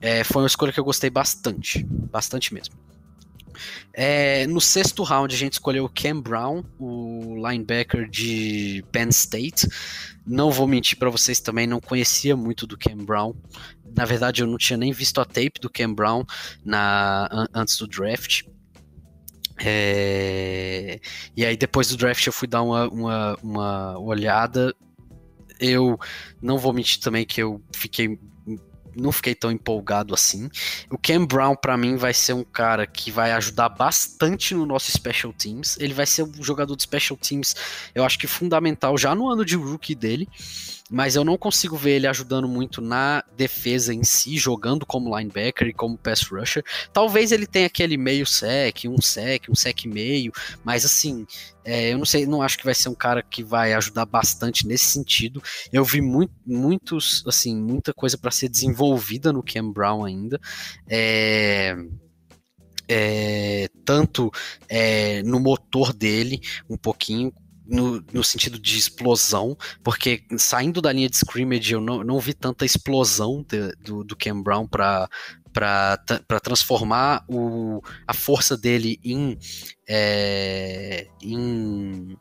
[0.05, 1.85] É, foi uma escolha que eu gostei bastante.
[1.85, 2.75] Bastante mesmo.
[3.93, 9.69] É, no sexto round, a gente escolheu o Cam Brown, o linebacker de Penn State.
[10.27, 13.35] Não vou mentir para vocês também, não conhecia muito do Cam Brown.
[13.97, 16.25] Na verdade, eu não tinha nem visto a tape do Cam Brown
[16.65, 18.43] na, antes do draft.
[19.65, 21.01] É,
[21.37, 24.75] e aí, depois do draft, eu fui dar uma, uma, uma olhada.
[25.61, 25.99] Eu
[26.41, 28.19] não vou mentir também que eu fiquei
[28.97, 30.51] não fiquei tão empolgado assim.
[30.91, 34.91] O Cam Brown, para mim, vai ser um cara que vai ajudar bastante no nosso
[34.91, 35.77] Special Teams.
[35.79, 37.55] Ele vai ser um jogador de Special Teams,
[37.95, 40.29] eu acho que fundamental já no ano de rookie dele
[40.93, 45.67] mas eu não consigo ver ele ajudando muito na defesa em si, jogando como linebacker
[45.67, 46.63] e como pass rusher.
[46.93, 50.31] Talvez ele tenha aquele meio sec, um sec, um sec meio,
[50.63, 51.27] mas assim,
[51.65, 54.67] é, eu não sei, não acho que vai ser um cara que vai ajudar bastante
[54.67, 55.43] nesse sentido.
[55.73, 60.39] Eu vi muito, muitos, assim, muita coisa para ser desenvolvida no Cam Brown ainda.
[60.87, 61.75] É,
[62.87, 64.31] é, tanto
[64.69, 67.33] é, no motor dele, um pouquinho,
[67.73, 72.35] no, no, sentido de explosão, porque saindo da linha de scrimmage eu não, não vi
[72.35, 75.09] tanta explosão de, do, do Cam Brown para
[75.53, 79.39] para transformar o, a força dele em,
[79.87, 82.17] é, em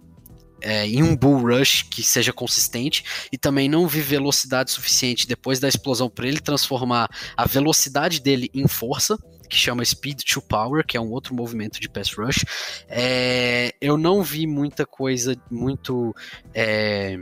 [0.62, 5.60] é, em um bull rush que seja consistente e também não vi velocidade suficiente depois
[5.60, 9.18] da explosão para ele transformar a velocidade dele em força
[9.52, 12.46] que chama Speed to Power, que é um outro movimento de pass rush.
[12.88, 16.16] É, eu não vi muita coisa muito.
[16.54, 17.20] É,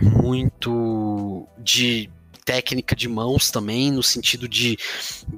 [0.00, 2.10] muito de
[2.46, 4.78] técnica de mãos também, no sentido de,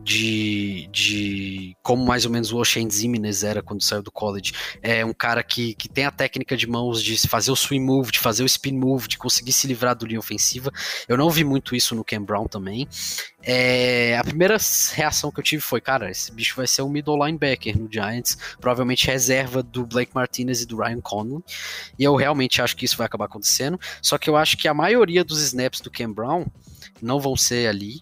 [0.05, 4.53] de, de como mais ou menos o Oshane Zimenez era quando saiu do college.
[4.83, 8.13] É um cara que, que tem a técnica de mãos de fazer o swing move,
[8.13, 10.71] de fazer o spin move, de conseguir se livrar do linha ofensiva.
[11.09, 12.87] Eu não vi muito isso no Cam Brown também.
[13.43, 14.59] É, a primeira
[14.93, 18.37] reação que eu tive foi, cara, esse bicho vai ser um middle linebacker no Giants,
[18.61, 21.43] provavelmente reserva do Blake Martinez e do Ryan Conley,
[21.99, 24.75] e eu realmente acho que isso vai acabar acontecendo, só que eu acho que a
[24.75, 26.47] maioria dos snaps do Cam Brown
[27.03, 28.01] não vão ser ali.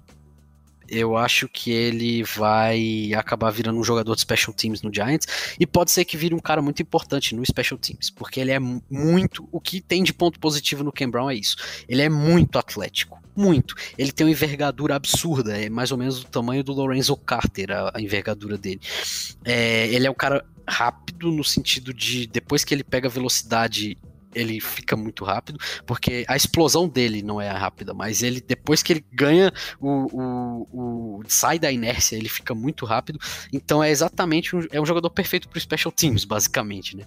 [0.89, 5.27] Eu acho que ele vai acabar virando um jogador de special teams no Giants
[5.59, 8.59] e pode ser que vire um cara muito importante no special teams, porque ele é
[8.61, 9.49] muito.
[9.51, 11.57] O que tem de ponto positivo no Ken Brown é isso.
[11.89, 13.75] Ele é muito atlético, muito.
[13.99, 17.91] Ele tem uma envergadura absurda, é mais ou menos do tamanho do Lorenzo Carter, a,
[17.93, 18.81] a envergadura dele.
[19.45, 23.99] É, ele é um cara rápido no sentido de depois que ele pega velocidade
[24.37, 28.93] ele fica muito rápido, porque a explosão dele não é rápida, mas ele depois que
[28.93, 33.19] ele ganha o, o, o sai da inércia, ele fica muito rápido.
[33.53, 37.05] Então é exatamente um, é um jogador perfeito para special teams, basicamente, né?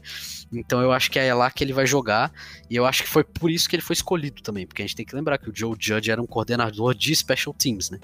[0.51, 2.31] Então eu acho que é lá que ele vai jogar
[2.69, 4.95] e eu acho que foi por isso que ele foi escolhido também, porque a gente
[4.95, 7.99] tem que lembrar que o Joe Judge era um coordenador de special teams, né?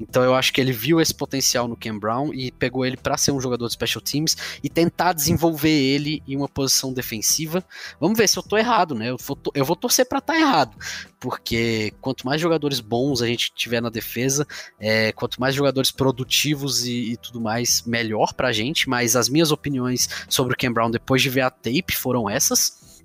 [0.00, 3.16] Então eu acho que ele viu esse potencial no Ken Brown e pegou ele para
[3.16, 7.64] ser um jogador de special teams e tentar desenvolver ele em uma posição defensiva.
[8.00, 9.10] Vamos ver se eu tô errado errado, né?
[9.10, 10.76] Eu vou, eu vou torcer para estar tá errado,
[11.18, 14.46] porque quanto mais jogadores bons a gente tiver na defesa,
[14.78, 18.88] é, quanto mais jogadores produtivos e, e tudo mais, melhor pra gente.
[18.88, 23.02] Mas as minhas opiniões sobre o Ken Brown depois de ver a tape foram essas.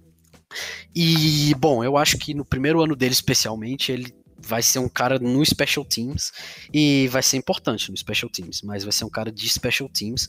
[0.95, 5.17] E, bom, eu acho que no primeiro ano dele, especialmente, ele vai ser um cara
[5.17, 6.31] no Special Teams
[6.73, 10.27] e vai ser importante no Special Teams, mas vai ser um cara de Special Teams.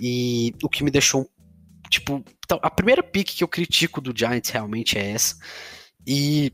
[0.00, 1.28] E o que me deixou
[1.88, 5.36] Tipo, então, a primeira pick que eu critico do Giants realmente é essa.
[6.06, 6.52] E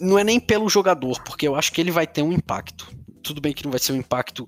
[0.00, 2.90] não é nem pelo jogador, porque eu acho que ele vai ter um impacto.
[3.22, 4.46] Tudo bem que não vai ser um impacto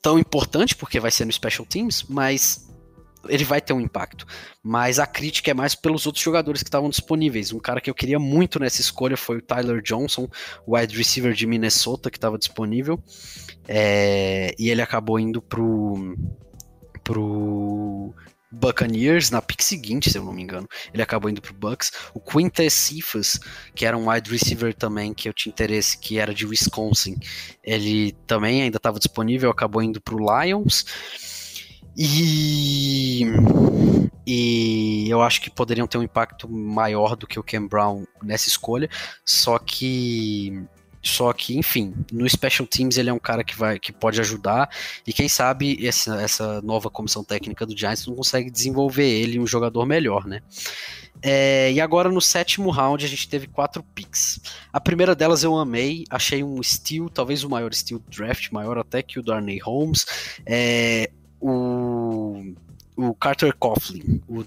[0.00, 2.66] tão importante, porque vai ser no Special Teams, mas
[3.28, 4.26] ele vai ter um impacto.
[4.62, 7.52] Mas a crítica é mais pelos outros jogadores que estavam disponíveis.
[7.52, 10.28] Um cara que eu queria muito nessa escolha foi o Tyler Johnson,
[10.66, 13.02] wide receiver de Minnesota, que estava disponível.
[13.68, 16.16] É, e ele acabou indo pro,
[17.06, 18.12] pro
[18.50, 20.68] Buccaneers na pick seguinte, se eu não me engano.
[20.92, 21.92] Ele acabou indo pro Bucks.
[22.12, 23.38] O Quintus Cephas,
[23.74, 27.16] que era um wide receiver também que eu tinha interesse, que era de Wisconsin,
[27.62, 30.84] ele também ainda estava disponível, acabou indo pro Lions.
[31.96, 33.24] E,
[34.26, 38.48] e eu acho que poderiam ter um impacto maior do que o Cam Brown nessa
[38.48, 38.90] escolha.
[39.24, 40.66] Só que
[41.06, 44.68] só que, enfim, no Special Teams ele é um cara que vai que pode ajudar
[45.06, 49.46] e quem sabe essa, essa nova comissão técnica do Giants não consegue desenvolver ele um
[49.46, 50.42] jogador melhor, né?
[51.22, 54.40] É, e agora no sétimo round a gente teve quatro picks.
[54.72, 58.78] A primeira delas eu amei, achei um steal, talvez o maior steal do draft, maior
[58.78, 60.06] até que o Darnay Holmes.
[60.44, 62.52] É, o,
[62.96, 64.44] o Carter Coughlin, o,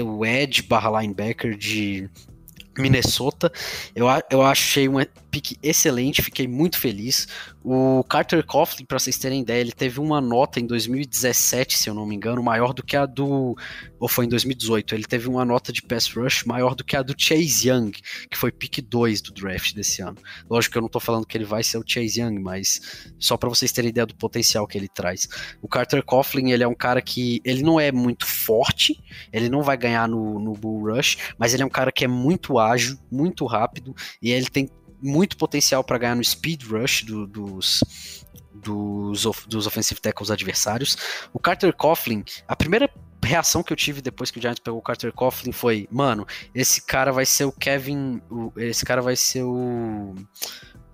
[0.00, 2.08] o Edge barra linebacker de
[2.78, 3.52] Minnesota.
[3.94, 5.00] Eu, eu achei um
[5.34, 7.26] pick excelente, fiquei muito feliz.
[7.64, 11.94] O Carter Coughlin, para vocês terem ideia, ele teve uma nota em 2017, se eu
[11.94, 13.56] não me engano, maior do que a do.
[13.98, 14.94] Ou foi em 2018.
[14.94, 17.90] Ele teve uma nota de pass rush maior do que a do Chase Young,
[18.30, 20.18] que foi pick 2 do draft desse ano.
[20.48, 23.36] Lógico que eu não tô falando que ele vai ser o Chase Young, mas só
[23.36, 25.26] para vocês terem ideia do potencial que ele traz.
[25.60, 27.40] O Carter Coughlin, ele é um cara que.
[27.44, 31.64] Ele não é muito forte, ele não vai ganhar no, no Bull Rush, mas ele
[31.64, 34.68] é um cara que é muito ágil, muito rápido, e ele tem
[35.04, 40.96] muito potencial para ganhar no speed rush do, dos, dos, dos offensive tackles adversários.
[41.32, 42.90] O Carter Coughlin, a primeira
[43.22, 46.82] reação que eu tive depois que o Giants pegou o Carter Coughlin foi, mano, esse
[46.82, 50.14] cara vai ser o Kevin, o, esse cara vai ser o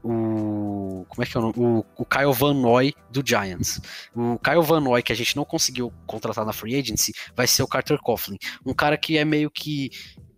[0.03, 1.05] o.
[1.09, 1.55] Como é que é o nome?
[1.57, 3.81] O, o Kyle Van Noy do Giants.
[4.15, 7.63] O Kyle Van Noy, que a gente não conseguiu contratar na free agency, vai ser
[7.63, 8.39] o Carter Coughlin.
[8.65, 9.91] Um cara que é meio que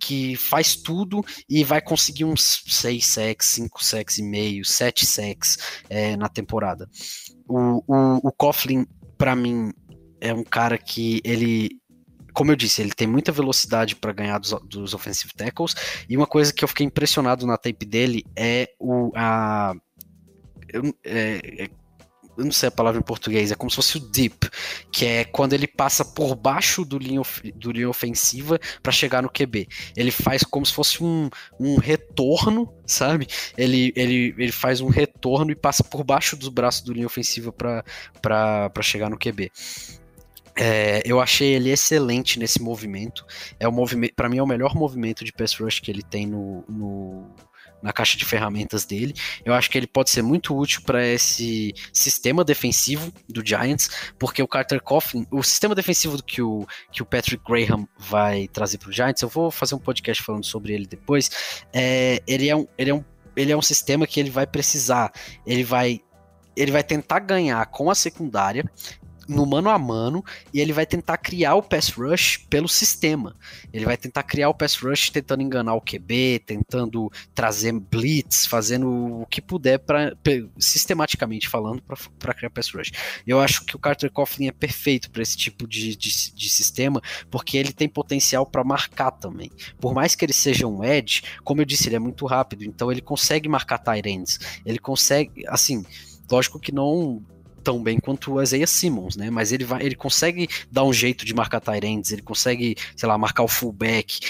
[0.03, 5.57] que faz tudo e vai conseguir uns 6 sacks, 5 sacks e meio, 7 sacks
[5.89, 6.91] é, na temporada.
[7.47, 8.85] O, o, o Coughlin,
[9.17, 9.73] para mim,
[10.21, 11.81] é um cara que ele
[12.35, 15.75] como eu disse, ele tem muita velocidade para ganhar dos, dos offensive tackles.
[16.09, 19.75] E uma coisa que eu fiquei impressionado na tape dele é o a
[21.05, 21.71] é, é,
[22.43, 24.49] eu não sei a palavra em português, é como se fosse o dip,
[24.91, 27.23] que é quando ele passa por baixo do linha,
[27.55, 29.69] do linha ofensiva para chegar no QB.
[29.97, 33.29] Ele faz como se fosse um, um retorno, sabe?
[33.57, 37.53] Ele, ele, ele faz um retorno e passa por baixo dos braços do linha ofensiva
[37.53, 39.51] para chegar no QB.
[40.55, 43.25] É, eu achei ele excelente nesse movimento.
[43.59, 46.27] É o movimento, para mim é o melhor movimento de pass rush que ele tem
[46.27, 46.65] no,
[47.83, 49.15] na caixa de ferramentas dele.
[49.45, 54.43] Eu acho que ele pode ser muito útil para esse sistema defensivo do Giants, porque
[54.43, 58.89] o Carter Coughlin, o sistema defensivo que o, que o Patrick Graham vai trazer para
[58.89, 61.31] o Giants, eu vou fazer um podcast falando sobre ele depois.
[61.73, 63.05] É, ele, é um, ele, é um,
[63.37, 65.13] ele é um sistema que ele vai precisar,
[65.47, 66.01] ele vai
[66.55, 68.71] ele vai tentar ganhar com a secundária,
[69.29, 73.37] no mano a mano e ele vai tentar criar o pass rush pelo sistema.
[73.73, 79.23] Ele vai tentar criar o pass rush tentando enganar o QB, tentando trazer blitz, fazendo
[79.23, 80.17] o que puder para
[80.59, 81.83] sistematicamente falando
[82.19, 82.93] para criar pass rush.
[83.27, 87.01] Eu acho que o Carter Coughlin é perfeito para esse tipo de, de, de, sistema
[87.31, 89.51] porque ele tem potencial para marcar também.
[89.81, 92.91] Por mais que ele seja um edge, como eu disse, ele é muito rápido, então
[92.91, 94.39] ele consegue marcar tight ends.
[94.65, 95.85] Ele consegue, assim,
[96.31, 97.23] lógico que não
[97.63, 99.31] tão bem quanto o Isaiah Simmons, né?
[99.31, 103.17] Mas ele vai, ele consegue dar um jeito de marcar ends, ele consegue, sei lá,
[103.17, 104.21] marcar o fullback.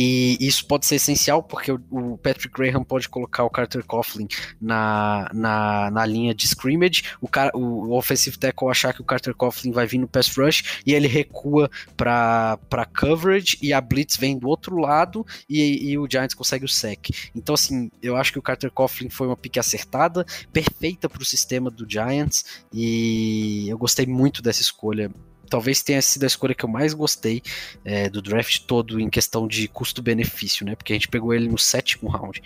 [0.00, 4.28] E isso pode ser essencial porque o, Patrick Graham pode colocar o Carter Coughlin
[4.60, 9.04] na, na, na linha de scrimmage, o, cara, o, o offensive tackle achar que o
[9.04, 14.16] Carter Coughlin vai vir no pass rush e ele recua para coverage e a blitz
[14.16, 17.08] vem do outro lado e, e o Giants consegue o sec.
[17.34, 21.26] Então assim, eu acho que o Carter Coughlin foi uma pique acertada, perfeita para o
[21.26, 25.10] sistema do Giants e eu gostei muito dessa escolha
[25.48, 27.42] talvez tenha sido a escolha que eu mais gostei
[27.84, 30.74] é, do draft todo em questão de custo-benefício, né?
[30.74, 32.42] Porque a gente pegou ele no sétimo round.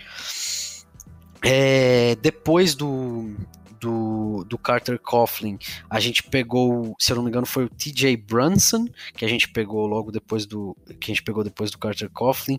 [1.41, 3.35] É, depois do,
[3.79, 8.15] do, do, Carter Coughlin, a gente pegou, se eu não me engano, foi o TJ
[8.15, 10.75] Brunson, que a gente pegou logo depois do.
[10.99, 12.57] Que a gente pegou depois do Carter Coughlin.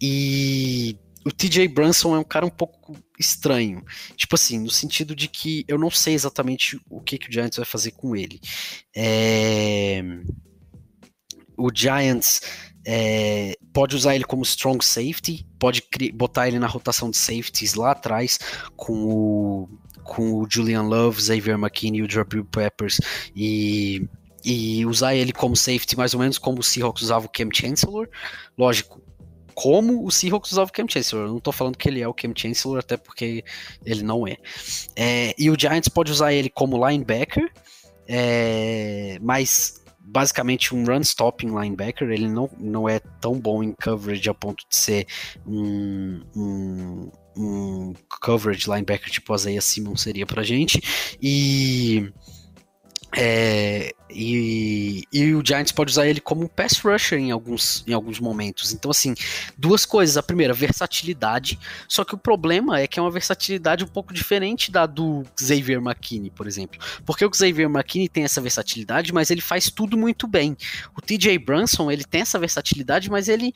[0.00, 3.84] E o TJ Brunson é um cara um pouco estranho.
[4.16, 7.56] Tipo assim, no sentido de que eu não sei exatamente o que, que o Giants
[7.56, 8.40] vai fazer com ele.
[8.96, 10.02] É...
[11.56, 12.40] O Giants
[12.86, 13.54] é...
[13.72, 15.82] pode usar ele como strong safety, pode
[16.14, 18.38] botar ele na rotação de safeties lá atrás
[18.74, 19.68] com o,
[20.04, 22.98] com o Julian Love, Xavier McKinney, o Jabril Peppers
[23.36, 24.08] e
[24.42, 28.08] e usar ele como safety mais ou menos como o Seahawks usava o Cam Chancellor.
[28.56, 29.02] Lógico,
[29.60, 31.26] como o Seahawks usava o Cam Chancellor.
[31.26, 33.44] Eu não tô falando que ele é o Cam Chancellor, até porque
[33.84, 34.38] ele não é.
[34.96, 37.52] é e o Giants pode usar ele como linebacker,
[38.08, 42.08] é, mas basicamente um run stopping linebacker.
[42.08, 45.06] Ele não, não é tão bom em coverage a ponto de ser
[45.46, 50.80] um, um, um coverage linebacker tipo Isaiah Simmons seria pra gente.
[51.20, 52.10] E
[53.14, 58.18] é, e, e, o Giants pode usar ele como pass rusher em alguns, em alguns
[58.18, 58.72] momentos.
[58.72, 59.14] Então, assim,
[59.56, 60.16] duas coisas.
[60.16, 61.58] A primeira, versatilidade.
[61.88, 65.80] Só que o problema é que é uma versatilidade um pouco diferente da do Xavier
[65.80, 66.80] McKinney, por exemplo.
[67.04, 70.56] Porque o Xavier McKinney tem essa versatilidade, mas ele faz tudo muito bem.
[70.96, 73.52] O TJ Brunson, ele tem essa versatilidade, mas ele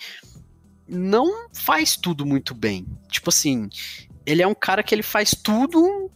[0.86, 2.86] não faz tudo muito bem.
[3.08, 3.68] Tipo assim,
[4.26, 6.10] ele é um cara que ele faz tudo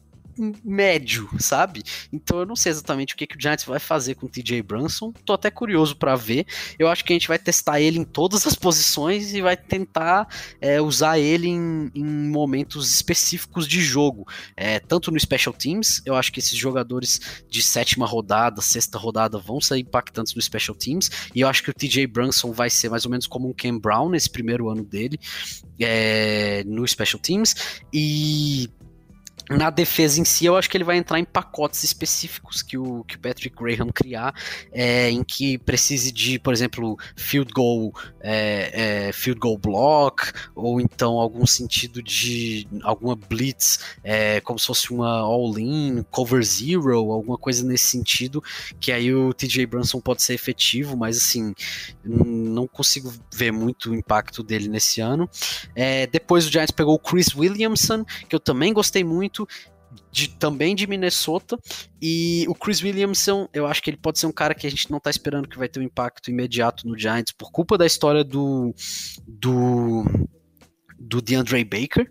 [0.65, 1.83] médio, sabe?
[2.13, 4.63] Então eu não sei exatamente o que, que o Giants vai fazer com o TJ
[4.63, 5.13] Brunson.
[5.25, 6.47] Tô até curioso para ver.
[6.79, 10.29] Eu acho que a gente vai testar ele em todas as posições e vai tentar
[10.61, 14.27] é, usar ele em, em, momentos específicos de jogo.
[14.57, 19.39] É, tanto no Special Teams, eu acho que esses jogadores de sétima rodada, sexta rodada
[19.39, 21.11] vão ser impactantes no Special Teams.
[21.35, 23.79] E eu acho que o TJ Brunson vai ser mais ou menos como um Ken
[23.79, 25.19] Brown nesse primeiro ano dele
[25.81, 27.55] é, no Special Teams.
[27.93, 28.71] E
[29.51, 33.05] na defesa em si, eu acho que ele vai entrar em pacotes específicos que o,
[33.05, 34.35] que o Patrick Graham criar,
[34.71, 40.81] é, em que precise de, por exemplo, field goal, é, é, field goal block, ou
[40.81, 47.39] então algum sentido de alguma blitz, é, como se fosse uma all-in, cover zero, alguma
[47.39, 48.43] coisa nesse sentido,
[48.79, 51.55] que aí o TJ Brunson pode ser efetivo, mas assim,
[52.05, 55.29] não consigo ver muito o impacto dele nesse ano.
[55.75, 59.38] É, depois o Giants pegou o Chris Williamson, que eu também gostei muito
[60.11, 61.59] de, também de Minnesota.
[62.01, 64.91] E o Chris Williamson, eu acho que ele pode ser um cara que a gente
[64.91, 68.25] não tá esperando que vai ter um impacto imediato no Giants por culpa da história
[68.25, 68.75] do.
[69.27, 70.05] do.
[70.99, 72.11] do DeAndre Baker.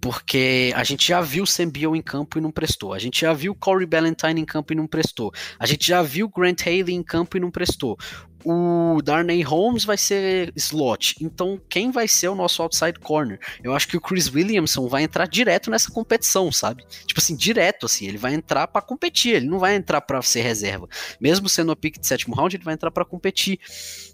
[0.00, 2.94] Porque a gente já viu Beal em campo e não prestou.
[2.94, 5.32] A gente já viu Corey Ballantyne em campo e não prestou.
[5.58, 7.98] A gente já viu Grant Haley em campo e não prestou
[8.44, 11.16] o Darnay Holmes vai ser slot.
[11.20, 13.38] Então, quem vai ser o nosso outside corner?
[13.62, 16.84] Eu acho que o Chris Williamson vai entrar direto nessa competição, sabe?
[17.06, 20.42] Tipo assim, direto assim, ele vai entrar para competir, ele não vai entrar para ser
[20.42, 20.88] reserva.
[21.20, 23.58] Mesmo sendo o pick de sétimo round, ele vai entrar para competir.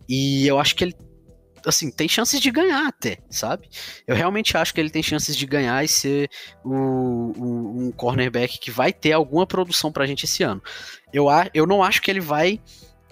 [0.09, 0.97] E eu acho que ele
[1.66, 3.68] assim, tem chances de ganhar até, sabe?
[4.06, 6.28] Eu realmente acho que ele tem chances de ganhar e ser
[6.64, 10.62] o, o, um cornerback que vai ter alguma produção pra gente esse ano.
[11.12, 12.60] Eu, eu não acho que ele vai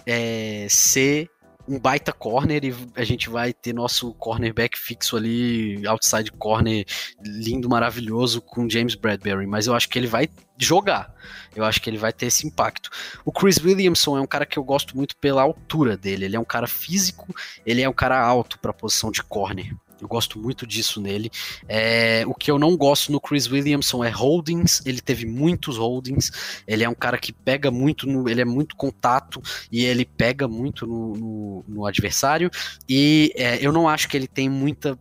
[0.07, 1.29] é, ser
[1.69, 6.85] um baita corner e a gente vai ter nosso cornerback fixo ali, outside corner
[7.21, 11.15] lindo, maravilhoso com James Bradbury, mas eu acho que ele vai jogar.
[11.55, 12.91] Eu acho que ele vai ter esse impacto.
[13.25, 16.25] O Chris Williamson é um cara que eu gosto muito pela altura dele.
[16.25, 17.35] Ele é um cara físico,
[17.67, 19.75] ele é um cara alto para a posição de corner.
[20.03, 21.31] Eu gosto muito disso nele.
[21.69, 24.83] É, o que eu não gosto no Chris Williamson é holdings.
[24.85, 26.33] Ele teve muitos holdings.
[26.67, 29.41] Ele é um cara que pega muito, no, ele é muito contato
[29.71, 32.51] e ele pega muito no, no, no adversário.
[32.89, 34.99] E é, eu não acho que ele tem muita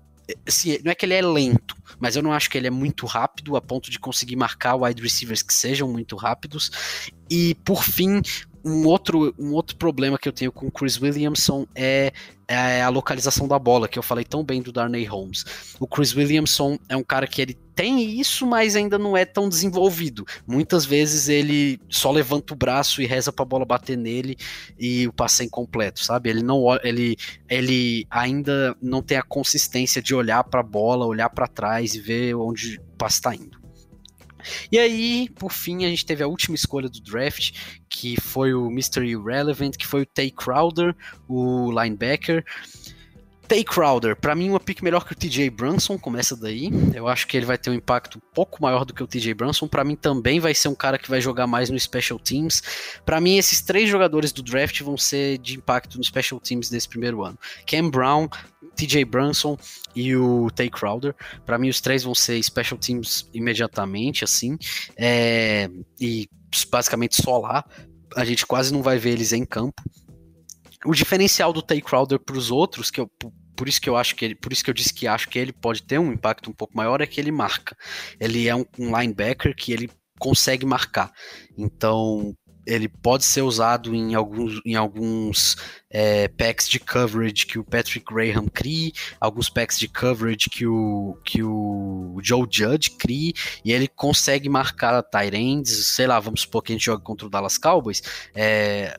[0.47, 3.05] Assim, não é que ele é lento, mas eu não acho que ele é muito
[3.05, 6.71] rápido a ponto de conseguir marcar wide receivers que sejam muito rápidos.
[7.29, 8.21] E por fim,
[8.63, 12.11] um outro, um outro problema que eu tenho com o Chris Williamson é,
[12.47, 15.45] é, a localização da bola, que eu falei tão bem do Darnay Holmes.
[15.79, 19.47] O Chris Williamson é um cara que ele tem isso, mas ainda não é tão
[19.47, 20.25] desenvolvido.
[20.45, 24.37] Muitas vezes ele só levanta o braço e reza para a bola bater nele
[24.77, 26.29] e o passe é incompleto, sabe?
[26.29, 27.15] Ele não ele,
[27.49, 31.99] ele ainda não tem a consistência de olhar para a bola, olhar para trás e
[31.99, 33.60] ver onde o passe está indo.
[34.71, 37.51] E aí, por fim, a gente teve a última escolha do draft,
[37.89, 39.05] que foi o Mr.
[39.05, 40.95] Irrelevant, que foi o Tay Crowder,
[41.27, 42.43] o linebacker.
[43.51, 46.69] Tay Crowder, para mim, uma pick melhor que o TJ Brunson, começa daí.
[46.95, 49.33] Eu acho que ele vai ter um impacto um pouco maior do que o TJ
[49.33, 49.67] Brunson.
[49.67, 52.63] Para mim, também vai ser um cara que vai jogar mais no Special Teams.
[53.05, 56.87] Para mim, esses três jogadores do draft vão ser de impacto no Special Teams desse
[56.87, 57.37] primeiro ano:
[57.67, 58.29] Cam Brown,
[58.75, 59.57] TJ Brunson
[59.95, 61.15] e o Tay Crowder.
[61.45, 64.57] Para mim, os três vão ser Special Teams imediatamente, assim.
[64.97, 65.69] É,
[65.99, 66.27] e
[66.71, 67.65] basicamente só lá.
[68.15, 69.81] A gente quase não vai ver eles em campo.
[70.85, 73.09] O diferencial do Tay Crowder para os outros, que eu,
[73.55, 75.37] por isso que eu acho que ele, por isso que eu disse que acho que
[75.37, 77.77] ele pode ter um impacto um pouco maior, é que ele marca.
[78.19, 79.89] Ele é um, um linebacker que ele
[80.19, 81.11] consegue marcar.
[81.57, 82.35] Então,
[82.71, 85.57] ele pode ser usado em alguns, em alguns
[85.89, 91.17] é, packs de coverage que o Patrick Graham crie, alguns packs de coverage que o,
[91.25, 93.33] que o Joe Judge crie,
[93.65, 97.27] e ele consegue marcar tight ends, sei lá, vamos supor que a gente joga contra
[97.27, 98.01] o Dallas Cowboys,
[98.33, 98.97] é,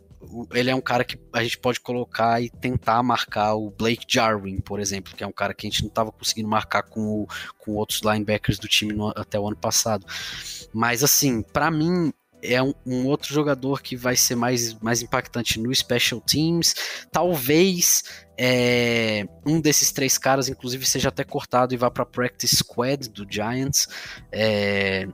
[0.53, 4.61] ele é um cara que a gente pode colocar e tentar marcar o Blake Jarwin,
[4.61, 7.27] por exemplo, que é um cara que a gente não estava conseguindo marcar com, o,
[7.59, 10.07] com outros linebackers do time no, até o ano passado.
[10.73, 12.13] Mas assim, para mim
[12.43, 16.75] é um, um, outro jogador que vai ser mais, mais impactante no Special Teams.
[17.11, 18.03] Talvez
[18.37, 23.27] é, um desses três caras, inclusive, seja até cortado e vá para Practice Squad do
[23.31, 23.89] Giants.
[24.33, 25.07] É,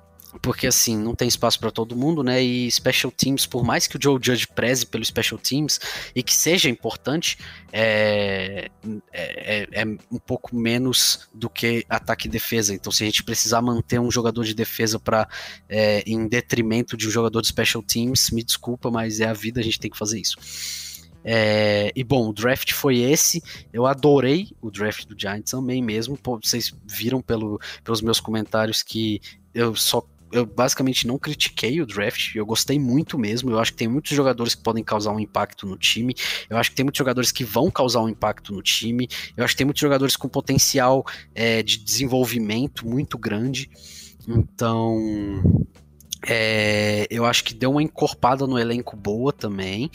[0.42, 2.42] porque assim, não tem espaço para todo mundo, né?
[2.42, 5.80] E special teams, por mais que o Joe Judge preze pelo special teams
[6.14, 7.38] e que seja importante,
[7.72, 8.70] é,
[9.12, 12.74] é, é, é, um pouco menos do que ataque e defesa.
[12.74, 15.28] Então, se a gente precisar manter um jogador de defesa para
[15.68, 19.60] é, em detrimento de um jogador de special teams, me desculpa, mas é a vida,
[19.60, 20.36] a gente tem que fazer isso.
[21.24, 23.42] É, e bom, o draft foi esse.
[23.72, 26.16] Eu adorei o draft do Giants também mesmo.
[26.16, 29.20] Pô, vocês viram pelo, pelos meus comentários que
[29.52, 30.02] eu só
[30.32, 33.50] eu basicamente não critiquei o draft, eu gostei muito mesmo.
[33.50, 36.14] Eu acho que tem muitos jogadores que podem causar um impacto no time.
[36.48, 39.08] Eu acho que tem muitos jogadores que vão causar um impacto no time.
[39.36, 43.70] Eu acho que tem muitos jogadores com potencial é, de desenvolvimento muito grande.
[44.26, 45.66] Então,
[46.26, 49.90] é, eu acho que deu uma encorpada no elenco boa também.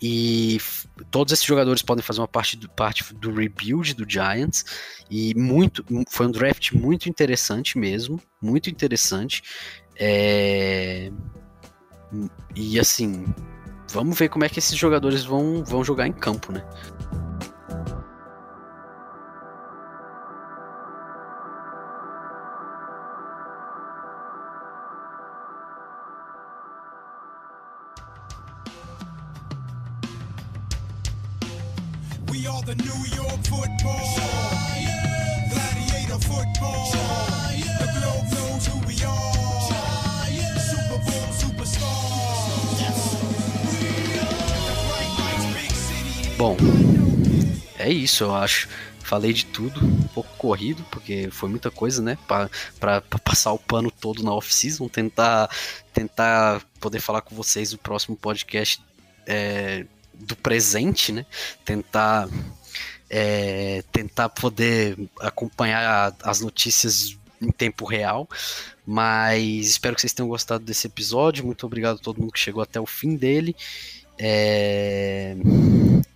[0.00, 0.58] E
[1.10, 4.64] todos esses jogadores podem fazer uma parte do, parte do rebuild do Giants.
[5.10, 8.20] E muito foi um draft muito interessante mesmo.
[8.40, 9.42] Muito interessante.
[9.96, 11.10] É,
[12.54, 13.24] e assim,
[13.90, 16.64] vamos ver como é que esses jogadores vão, vão jogar em campo, né?
[32.64, 34.00] The New York football.
[34.16, 35.52] Giants.
[35.52, 36.90] Gladiator football.
[36.92, 37.78] Giants.
[37.78, 39.34] The globe knows who we are.
[46.36, 46.56] Bom,
[47.78, 48.68] é isso, eu acho.
[49.00, 52.18] Falei de tudo, um pouco corrido, porque foi muita coisa, né?
[52.26, 55.48] Para passar o pano todo na off-season, tentar,
[55.92, 58.82] tentar poder falar com vocês no próximo podcast
[59.26, 59.86] é,
[60.20, 61.26] do presente, né?
[61.64, 62.28] Tentar
[63.10, 68.28] é, tentar poder acompanhar as notícias em tempo real.
[68.86, 71.44] Mas espero que vocês tenham gostado desse episódio.
[71.44, 73.54] Muito obrigado a todo mundo que chegou até o fim dele.
[74.18, 75.36] É,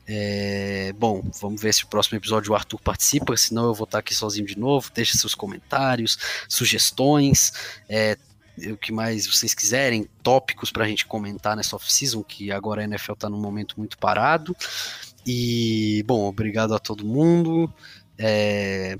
[0.06, 3.98] é, bom, vamos ver se o próximo episódio o Arthur participa, senão eu vou estar
[3.98, 4.90] aqui sozinho de novo.
[4.94, 6.18] Deixe seus comentários,
[6.48, 7.52] sugestões,
[7.88, 8.16] é,
[8.72, 12.84] o que mais vocês quiserem, tópicos para a gente comentar nessa off-season, que agora a
[12.84, 14.56] NFL está num momento muito parado.
[15.26, 17.72] E, bom, obrigado a todo mundo.
[18.18, 18.96] É,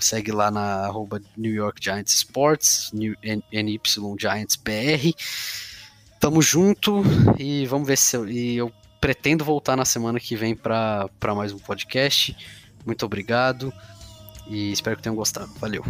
[0.00, 3.80] segue lá na arroba New York Giants Sports, NY
[4.18, 5.12] Giants BR.
[6.18, 7.02] Tamo junto
[7.38, 11.52] e vamos ver se eu, e eu pretendo voltar na semana que vem para mais
[11.52, 12.36] um podcast.
[12.86, 13.72] Muito obrigado
[14.46, 15.52] e espero que tenham gostado.
[15.58, 15.84] Valeu.